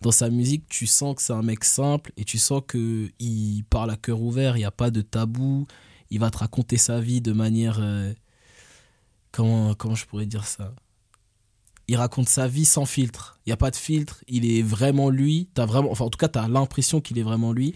Dans 0.00 0.12
sa 0.12 0.30
musique, 0.30 0.64
tu 0.68 0.86
sens 0.86 1.16
que 1.16 1.22
c'est 1.22 1.32
un 1.32 1.42
mec 1.42 1.64
simple 1.64 2.12
et 2.16 2.24
tu 2.24 2.38
sens 2.38 2.62
que 2.66 3.10
il 3.18 3.64
parle 3.68 3.90
à 3.90 3.96
cœur 3.96 4.20
ouvert, 4.22 4.56
il 4.56 4.60
n'y 4.60 4.64
a 4.64 4.70
pas 4.70 4.90
de 4.92 5.00
tabou. 5.00 5.66
Il 6.10 6.20
va 6.20 6.30
te 6.30 6.38
raconter 6.38 6.76
sa 6.76 7.00
vie 7.00 7.20
de 7.20 7.32
manière... 7.32 7.78
euh, 7.80 8.14
comment, 9.32 9.74
comment 9.74 9.96
je 9.96 10.06
pourrais 10.06 10.26
dire 10.26 10.46
ça? 10.46 10.72
Il 11.88 11.96
raconte 11.96 12.28
sa 12.28 12.46
vie 12.46 12.64
sans 12.64 12.86
filtre. 12.86 13.40
Il 13.44 13.48
n'y 13.48 13.52
a 13.52 13.56
pas 13.56 13.70
de 13.70 13.76
filtre. 13.76 14.22
Il 14.28 14.48
est 14.50 14.62
vraiment 14.62 15.10
lui. 15.10 15.48
As 15.56 15.66
vraiment, 15.66 15.90
enfin, 15.90 16.04
en 16.04 16.10
tout 16.10 16.18
cas, 16.18 16.28
tu 16.28 16.38
as 16.38 16.46
l'impression 16.46 17.00
qu'il 17.00 17.18
est 17.18 17.22
vraiment 17.22 17.52
lui. 17.52 17.74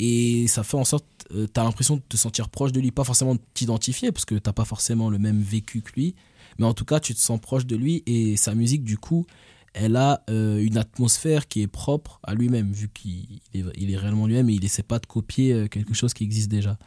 Et 0.00 0.46
ça 0.48 0.64
fait 0.64 0.76
en 0.76 0.84
sorte, 0.84 1.06
tu 1.30 1.60
as 1.60 1.64
l'impression 1.64 1.96
de 1.96 2.02
te 2.08 2.16
sentir 2.16 2.48
proche 2.48 2.72
de 2.72 2.80
lui. 2.80 2.90
Pas 2.90 3.04
forcément 3.04 3.34
de 3.34 3.40
t'identifier, 3.54 4.12
parce 4.12 4.24
que 4.24 4.34
tu 4.34 4.52
pas 4.52 4.64
forcément 4.64 5.10
le 5.10 5.18
même 5.18 5.40
vécu 5.40 5.82
que 5.82 5.92
lui. 5.94 6.14
Mais 6.58 6.66
en 6.66 6.74
tout 6.74 6.84
cas, 6.84 7.00
tu 7.00 7.14
te 7.14 7.20
sens 7.20 7.40
proche 7.40 7.66
de 7.66 7.76
lui. 7.76 8.02
Et 8.06 8.36
sa 8.36 8.54
musique, 8.54 8.84
du 8.84 8.98
coup, 8.98 9.26
elle 9.72 9.96
a 9.96 10.22
euh, 10.30 10.58
une 10.58 10.78
atmosphère 10.78 11.48
qui 11.48 11.62
est 11.62 11.66
propre 11.66 12.20
à 12.22 12.34
lui-même, 12.34 12.72
vu 12.72 12.88
qu'il 12.88 13.40
est, 13.54 13.64
il 13.76 13.90
est 13.90 13.96
réellement 13.96 14.26
lui-même 14.26 14.48
et 14.48 14.54
il 14.54 14.64
essaie 14.64 14.84
pas 14.84 15.00
de 15.00 15.06
copier 15.06 15.52
euh, 15.52 15.66
quelque 15.66 15.94
chose 15.94 16.14
qui 16.14 16.22
existe 16.22 16.48
déjà. 16.48 16.78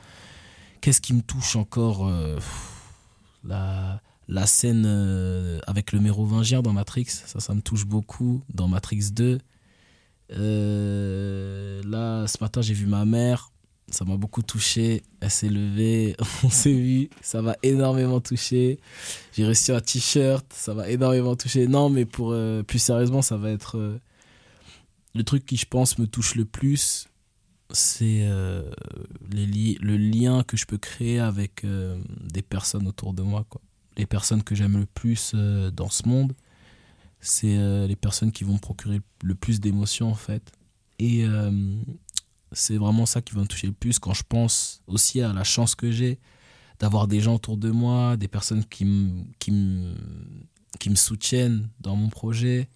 Qu'est-ce 0.79 1.01
qui 1.01 1.13
me 1.13 1.21
touche 1.21 1.57
encore 1.57 2.07
euh, 2.07 2.39
la, 3.43 4.01
la 4.27 4.45
scène 4.45 4.85
euh, 4.85 5.59
avec 5.67 5.91
le 5.91 5.99
mérovingien 5.99 6.61
dans 6.61 6.73
Matrix, 6.73 7.07
ça, 7.07 7.39
ça 7.39 7.53
me 7.53 7.61
touche 7.61 7.85
beaucoup. 7.85 8.41
Dans 8.53 8.67
Matrix 8.67 9.11
2, 9.11 9.39
euh, 10.33 11.81
là, 11.83 12.27
ce 12.27 12.37
matin, 12.41 12.61
j'ai 12.61 12.73
vu 12.73 12.85
ma 12.85 13.05
mère. 13.05 13.51
Ça 13.89 14.03
m'a 14.03 14.17
beaucoup 14.17 14.41
touché. 14.41 15.01
Elle 15.21 15.31
s'est 15.31 15.49
levée, 15.49 16.15
on 16.43 16.49
s'est 16.49 16.73
vu. 16.73 17.09
Ça 17.21 17.41
m'a 17.41 17.55
énormément 17.63 18.19
touché. 18.19 18.79
J'ai 19.33 19.45
reçu 19.47 19.71
un 19.71 19.79
t-shirt. 19.79 20.45
Ça 20.53 20.73
m'a 20.73 20.89
énormément 20.89 21.35
touché. 21.35 21.67
Non, 21.67 21.89
mais 21.89 22.05
pour 22.05 22.31
euh, 22.31 22.63
plus 22.63 22.79
sérieusement, 22.79 23.21
ça 23.21 23.37
va 23.37 23.49
être 23.51 23.77
euh, 23.77 23.97
le 25.15 25.23
truc 25.23 25.45
qui, 25.45 25.55
je 25.57 25.65
pense, 25.65 25.97
me 25.99 26.05
touche 26.07 26.35
le 26.35 26.43
plus. 26.45 27.07
C'est 27.71 28.21
euh, 28.23 28.69
li- 29.31 29.77
le 29.81 29.95
lien 29.97 30.43
que 30.43 30.57
je 30.57 30.65
peux 30.65 30.77
créer 30.77 31.19
avec 31.19 31.63
euh, 31.63 31.97
des 32.21 32.41
personnes 32.41 32.87
autour 32.87 33.13
de 33.13 33.21
moi. 33.23 33.45
Quoi. 33.49 33.61
Les 33.97 34.05
personnes 34.05 34.43
que 34.43 34.53
j'aime 34.55 34.77
le 34.77 34.85
plus 34.85 35.33
dans 35.73 35.89
ce 35.89 36.07
monde, 36.07 36.33
c'est 37.19 37.87
les 37.87 37.95
personnes 37.95 38.31
qui 38.31 38.43
vont 38.43 38.53
me 38.53 38.59
procurer 38.59 39.01
le 39.23 39.33
plus 39.33 39.59
d'émotions 39.59 40.07
en 40.11 40.13
fait. 40.15 40.51
Et 40.99 41.25
c'est 42.51 42.77
vraiment 42.77 43.05
ça 43.05 43.21
qui 43.21 43.33
va 43.35 43.41
me 43.41 43.47
toucher 43.47 43.67
le 43.67 43.73
plus 43.73 43.99
quand 43.99 44.13
je 44.13 44.23
pense 44.27 44.81
aussi 44.87 45.21
à 45.21 45.33
la 45.33 45.43
chance 45.43 45.75
que 45.75 45.91
j'ai 45.91 46.19
d'avoir 46.79 47.07
des 47.07 47.19
gens 47.19 47.35
autour 47.35 47.57
de 47.57 47.71
moi, 47.71 48.17
des 48.17 48.27
personnes 48.27 48.63
qui 48.65 48.85
me, 48.85 49.23
qui 49.39 49.51
qui 50.79 50.95
soutiennent 50.95 51.69
dans 51.79 51.95
mon 51.95 52.09
projet, 52.09 52.69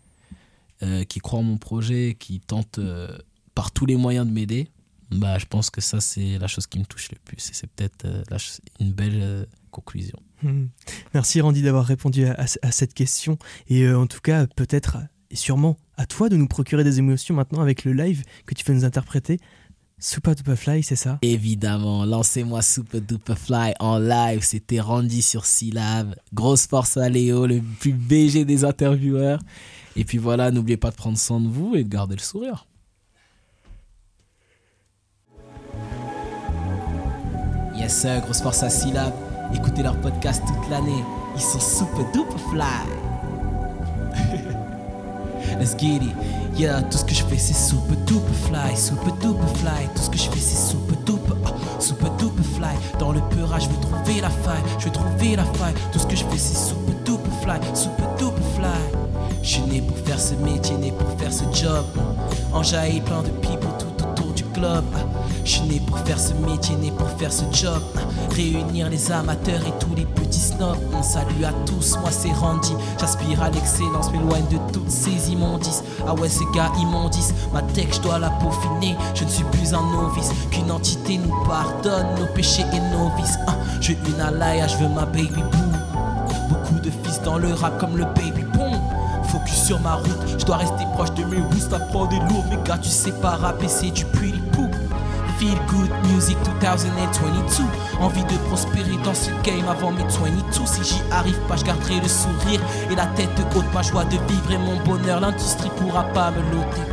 euh, 0.82 1.04
qui 1.04 1.20
croient 1.20 1.40
en 1.40 1.44
mon 1.44 1.58
projet, 1.58 2.16
qui 2.20 2.40
tentent 2.40 2.80
euh, 2.80 3.16
par 3.54 3.72
tous 3.72 3.86
les 3.86 3.96
moyens 3.96 4.26
de 4.26 4.32
m'aider. 4.32 4.70
Bah, 5.12 5.38
je 5.38 5.46
pense 5.46 5.70
que 5.70 5.82
ça, 5.82 6.02
c'est 6.02 6.40
la 6.40 6.48
chose 6.48 6.66
qui 6.68 6.80
me 6.80 6.86
touche 6.86 7.12
le 7.12 7.18
plus. 7.24 7.50
Et 7.50 7.54
c'est 7.54 7.68
peut-être 7.68 8.06
euh, 8.06 8.24
une 8.80 8.92
belle 8.92 9.48
conclusion. 9.70 10.18
Hmm. 10.42 10.68
Merci 11.14 11.42
Randy 11.42 11.62
d'avoir 11.62 11.86
répondu 11.86 12.26
à, 12.26 12.46
à- 12.62 12.72
cette 12.72 12.94
question. 12.96 13.38
Et 13.68 13.88
en 13.92 14.08
tout 14.08 14.22
cas, 14.22 14.48
peut-être 14.48 14.98
et 15.30 15.36
sûrement 15.36 15.78
à 15.96 16.06
toi 16.06 16.28
de 16.30 16.36
nous 16.36 16.48
procurer 16.48 16.84
des 16.84 17.00
émotions 17.00 17.36
maintenant 17.36 17.62
avec 17.62 17.86
le 17.86 17.94
live 17.94 18.24
que 18.46 18.54
tu 18.54 18.66
vas 18.66 18.74
nous 18.74 18.84
interpréter. 18.86 19.40
Super 20.04 20.34
Duper 20.34 20.56
Fly, 20.56 20.82
c'est 20.82 20.96
ça? 20.96 21.20
Évidemment, 21.22 22.06
lancez-moi 22.06 22.64
Super 22.64 23.00
Duper 23.02 23.36
Fly 23.36 23.74
en 23.80 24.00
live. 24.00 24.42
C'était 24.42 24.80
Randy 24.80 25.22
sur 25.22 25.46
Syllab. 25.46 26.16
Grosse 26.34 26.66
force 26.66 26.98
à 26.98 27.08
Léo, 27.08 27.46
le 27.46 27.62
plus 27.80 27.94
BG 27.94 28.44
des 28.44 28.66
intervieweurs. 28.66 29.40
Et 29.96 30.04
puis 30.04 30.18
voilà, 30.18 30.50
n'oubliez 30.50 30.78
pas 30.78 30.90
de 30.90 30.96
prendre 30.96 31.20
soin 31.20 31.40
de 31.40 31.48
vous 31.48 31.76
et 31.76 31.84
de 31.84 31.90
garder 31.90 32.16
le 32.16 32.22
sourire. 32.22 32.66
Yes 37.76 38.02
sir, 38.02 38.22
grosse 38.22 38.42
force 38.42 38.64
à 38.64 38.72
syllabes. 38.72 39.14
Écoutez 39.54 39.84
leur 39.84 40.02
podcast 40.02 40.42
toute 40.48 40.70
l'année. 40.72 41.04
Ils 41.36 41.42
sont 41.42 41.60
super 41.60 42.12
duper 42.12 42.40
fly. 42.50 43.11
Let's 45.60 45.76
get 45.76 46.02
it. 46.02 46.16
Yeah, 46.58 46.82
tout 46.82 46.98
ce 46.98 47.06
que 47.06 47.14
je 47.14 47.24
fais 47.24 47.38
c'est 47.38 47.54
super 47.54 47.96
duper 48.06 48.34
fly, 48.48 48.76
super 48.76 49.14
duper 49.16 49.48
fly. 49.60 49.88
Tout 49.96 50.02
ce 50.04 50.10
que 50.10 50.18
je 50.18 50.30
fais 50.30 50.40
c'est 50.40 50.72
super 50.72 50.98
duper, 51.06 51.34
ah, 51.46 51.54
super 51.80 52.10
duper 52.18 52.44
fly. 52.44 52.76
Dans 53.00 53.12
le 53.12 53.22
peurage, 53.30 53.64
je 53.64 53.70
veux 53.70 53.82
trouver 53.82 54.22
la 54.22 54.30
faille, 54.30 54.64
je 54.80 54.86
veux 54.86 54.92
trouver 54.92 55.36
la 55.36 55.46
faille. 55.46 55.74
Tout 55.92 56.00
ce 56.00 56.08
que 56.08 56.16
je 56.16 56.24
fais 56.26 56.38
c'est 56.38 56.58
super 56.58 56.96
duper 57.06 57.30
fly, 57.42 57.60
super 57.74 58.08
duper 58.18 58.42
fly. 58.56 59.02
Je 59.44 59.48
suis 59.48 59.62
né 59.64 59.82
pour 59.82 59.98
faire 59.98 60.20
ce 60.20 60.34
métier, 60.36 60.78
né 60.78 60.92
pour 60.92 61.10
faire 61.20 61.32
ce 61.32 61.44
job. 61.54 61.86
Enjaillé 62.54 63.02
plein 63.02 63.22
de 63.22 63.30
people 63.30 63.70
tout 63.80 64.04
autour 64.04 64.34
du 64.34 64.44
globe. 64.44 64.94
Je 65.44 65.52
suis 65.52 65.62
né 65.62 65.82
pour 65.86 65.98
faire 66.00 66.20
ce 66.20 66.34
métier, 66.34 66.76
né 66.76 66.92
pour 66.92 67.10
faire 67.18 67.32
ce 67.32 67.44
job. 67.52 67.82
Réunir 68.36 68.90
les 68.90 69.12
amateurs 69.12 69.62
et 69.68 69.74
tous 69.80 69.94
les 69.96 70.06
petits 70.06 70.40
snobs. 70.40 70.78
On 70.98 71.04
salue 71.04 71.44
à 71.44 71.52
tous, 71.66 71.98
moi 72.00 72.12
c'est 72.12 72.32
Randy. 72.32 72.74
J'aspire 73.00 73.42
à 73.42 73.50
l'excellence, 73.50 74.12
m'éloigne 74.12 74.46
de 74.52 74.58
toutes 74.72 74.90
ces 74.90 75.32
immondices. 75.32 75.84
Ah 76.08 76.14
ouais, 76.14 76.30
ces 76.30 76.46
gars 76.56 76.72
immondices, 76.80 77.34
ma 77.54 77.62
tech, 77.62 77.88
je 77.92 78.02
dois 78.02 78.20
la 78.20 78.30
peaufiner. 78.30 78.96
Je 79.16 79.24
ne 79.24 79.30
suis 79.30 79.44
plus 79.46 79.74
un 79.74 79.82
novice, 79.82 80.30
qu'une 80.52 80.72
entité 80.72 81.18
nous 81.18 81.36
pardonne 81.46 82.08
nos 82.20 82.28
péchés 82.28 82.66
et 82.74 82.80
nos 82.96 83.10
vices. 83.18 83.38
Ah, 83.48 83.56
je 83.82 83.94
veux 83.94 83.98
une 84.14 84.22
alaya, 84.22 84.68
je 84.68 84.78
veux 84.78 84.90
ma 84.90 85.06
baby 85.06 85.30
boo. 85.30 85.58
Beaucoup 86.50 86.80
de 86.82 86.92
fils 87.04 87.22
dans 87.24 87.38
le 87.38 87.54
rap 87.54 87.80
comme 87.80 87.98
le 87.98 88.06
baby 88.06 88.44
boom. 88.54 88.80
Focus 89.24 89.64
sur 89.66 89.80
ma 89.80 89.96
route, 89.96 90.20
je 90.38 90.46
dois 90.46 90.58
rester 90.58 90.86
proche 90.94 91.14
de 91.14 91.24
mes 91.24 91.38
roots, 91.38 91.70
ça 91.70 91.80
prend 91.80 92.06
des 92.06 92.20
lourds, 92.20 92.44
mais 92.50 92.58
gars, 92.66 92.78
tu 92.78 92.90
sais 92.90 93.12
pas 93.12 93.32
rapper, 93.32 93.68
c'est 93.68 93.92
du 93.92 94.06
poo. 94.06 94.41
Feel 95.42 95.58
good 95.70 95.90
music 96.14 96.38
2022. 96.62 97.64
Envie 98.00 98.24
de 98.26 98.38
prospérer 98.48 98.96
dans 99.04 99.16
ce 99.16 99.32
game 99.42 99.68
avant 99.68 99.90
mes 99.90 100.04
22. 100.04 100.44
Si 100.68 100.84
j'y 100.84 101.02
arrive 101.10 101.40
pas, 101.48 101.56
je 101.56 101.64
garderai 101.64 102.00
le 102.00 102.08
sourire 102.08 102.62
et 102.92 102.96
la 102.96 103.08
tête 103.08 103.32
haute, 103.56 103.66
ma 103.74 103.82
joie 103.82 104.04
de 104.04 104.18
vivre 104.32 104.52
et 104.52 104.60
mon 104.60 104.78
bonheur. 104.84 105.20
L'industrie 105.20 105.72
pourra 105.78 106.04
pas 106.04 106.30
me 106.30 106.44
loter. 106.52 106.84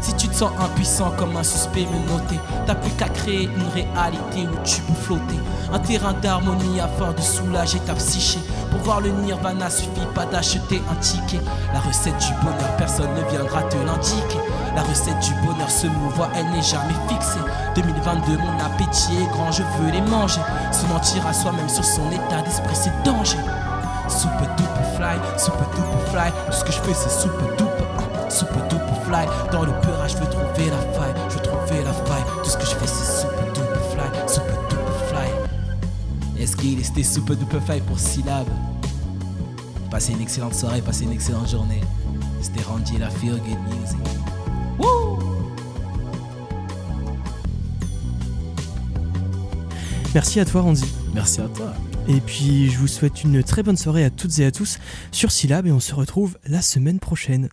Si 0.00 0.14
tu 0.14 0.28
te 0.28 0.34
sens 0.36 0.52
impuissant 0.60 1.10
comme 1.18 1.36
un 1.36 1.42
suspect 1.42 1.86
me 1.86 2.12
noter, 2.12 2.38
t'as 2.68 2.76
plus 2.76 2.92
qu'à 2.92 3.08
créer 3.08 3.46
une 3.46 3.68
réalité 3.74 4.46
où 4.46 4.64
tu 4.64 4.80
peux 4.82 4.94
flotter. 4.94 5.40
Un 5.72 5.80
terrain 5.80 6.12
d'harmonie 6.12 6.78
afin 6.78 7.12
de 7.12 7.20
soulager 7.20 7.80
ta 7.80 7.94
psyché. 7.94 8.38
Pour 8.70 8.78
voir 8.82 9.00
le 9.00 9.10
nirvana, 9.10 9.68
suffit 9.70 10.06
pas 10.14 10.24
d'acheter 10.24 10.80
un 10.88 10.94
ticket. 11.00 11.40
La 11.74 11.80
recette 11.80 12.16
du 12.18 12.32
bonheur, 12.44 12.76
personne 12.76 13.10
ne 13.16 13.28
viendra 13.28 13.64
te 13.64 13.76
l'indiquer. 13.76 14.38
La 14.78 14.84
recette 14.84 15.18
du 15.18 15.34
bonheur 15.44 15.68
se 15.68 15.88
mouvoit, 15.88 16.28
elle 16.36 16.48
n'est 16.50 16.62
jamais 16.62 16.94
fixée. 17.08 17.40
2022, 17.74 18.36
mon 18.38 18.64
appétit 18.64 19.16
est 19.20 19.26
grand, 19.32 19.50
je 19.50 19.64
veux 19.64 19.90
les 19.90 20.00
manger. 20.02 20.40
Se 20.70 20.86
mentir 20.86 21.26
à 21.26 21.32
soi-même 21.32 21.68
sur 21.68 21.84
son 21.84 22.08
état 22.12 22.42
d'esprit, 22.42 22.76
c'est 22.76 23.02
danger. 23.02 23.38
Super 24.08 24.54
duper 24.54 24.84
fly, 24.96 25.18
super 25.36 25.68
duper 25.70 26.10
fly. 26.12 26.30
Tout 26.46 26.52
ce 26.52 26.64
que 26.64 26.70
je 26.70 26.78
fais, 26.78 26.94
c'est 26.94 27.10
super 27.10 27.48
duper, 27.56 27.84
hein, 27.98 28.30
super 28.30 28.68
duper 28.68 28.84
fly. 29.04 29.26
Dans 29.50 29.64
le 29.64 29.72
peurage, 29.80 30.12
je 30.12 30.18
veux 30.18 30.30
trouver 30.30 30.70
la 30.70 30.78
faille, 30.96 31.14
je 31.28 31.34
veux 31.34 31.42
trouver 31.42 31.82
la 31.82 31.92
faille. 31.92 32.24
Tout 32.44 32.50
ce 32.50 32.56
que 32.56 32.64
je 32.64 32.76
fais, 32.76 32.86
c'est 32.86 33.22
super 33.22 33.52
duper 33.52 33.80
fly, 33.90 34.28
super 34.28 34.58
duper 34.68 34.92
fly. 35.08 36.40
Est-ce 36.40 36.54
qu'il 36.54 36.78
était 36.78 37.02
super 37.02 37.34
duper 37.34 37.58
fly 37.66 37.80
pour 37.80 37.98
syllabes 37.98 38.46
Passez 39.90 40.12
une 40.12 40.20
excellente 40.20 40.54
soirée, 40.54 40.82
passez 40.82 41.02
une 41.02 41.12
excellente 41.12 41.48
journée. 41.48 41.80
C'était 42.40 42.62
Randy 42.62 42.94
et 42.94 42.98
la 43.00 43.10
Feel 43.10 43.40
Good 43.40 43.58
Music. 43.74 43.98
Merci 50.18 50.40
à 50.40 50.44
toi, 50.44 50.62
Randy. 50.62 50.82
Merci 51.14 51.40
à 51.40 51.46
toi. 51.46 51.72
Et 52.08 52.20
puis, 52.20 52.68
je 52.70 52.78
vous 52.78 52.88
souhaite 52.88 53.22
une 53.22 53.40
très 53.44 53.62
bonne 53.62 53.76
soirée 53.76 54.04
à 54.04 54.10
toutes 54.10 54.36
et 54.40 54.44
à 54.44 54.50
tous 54.50 54.80
sur 55.12 55.30
Syllab 55.30 55.68
et 55.68 55.70
on 55.70 55.78
se 55.78 55.94
retrouve 55.94 56.38
la 56.44 56.60
semaine 56.60 56.98
prochaine. 56.98 57.48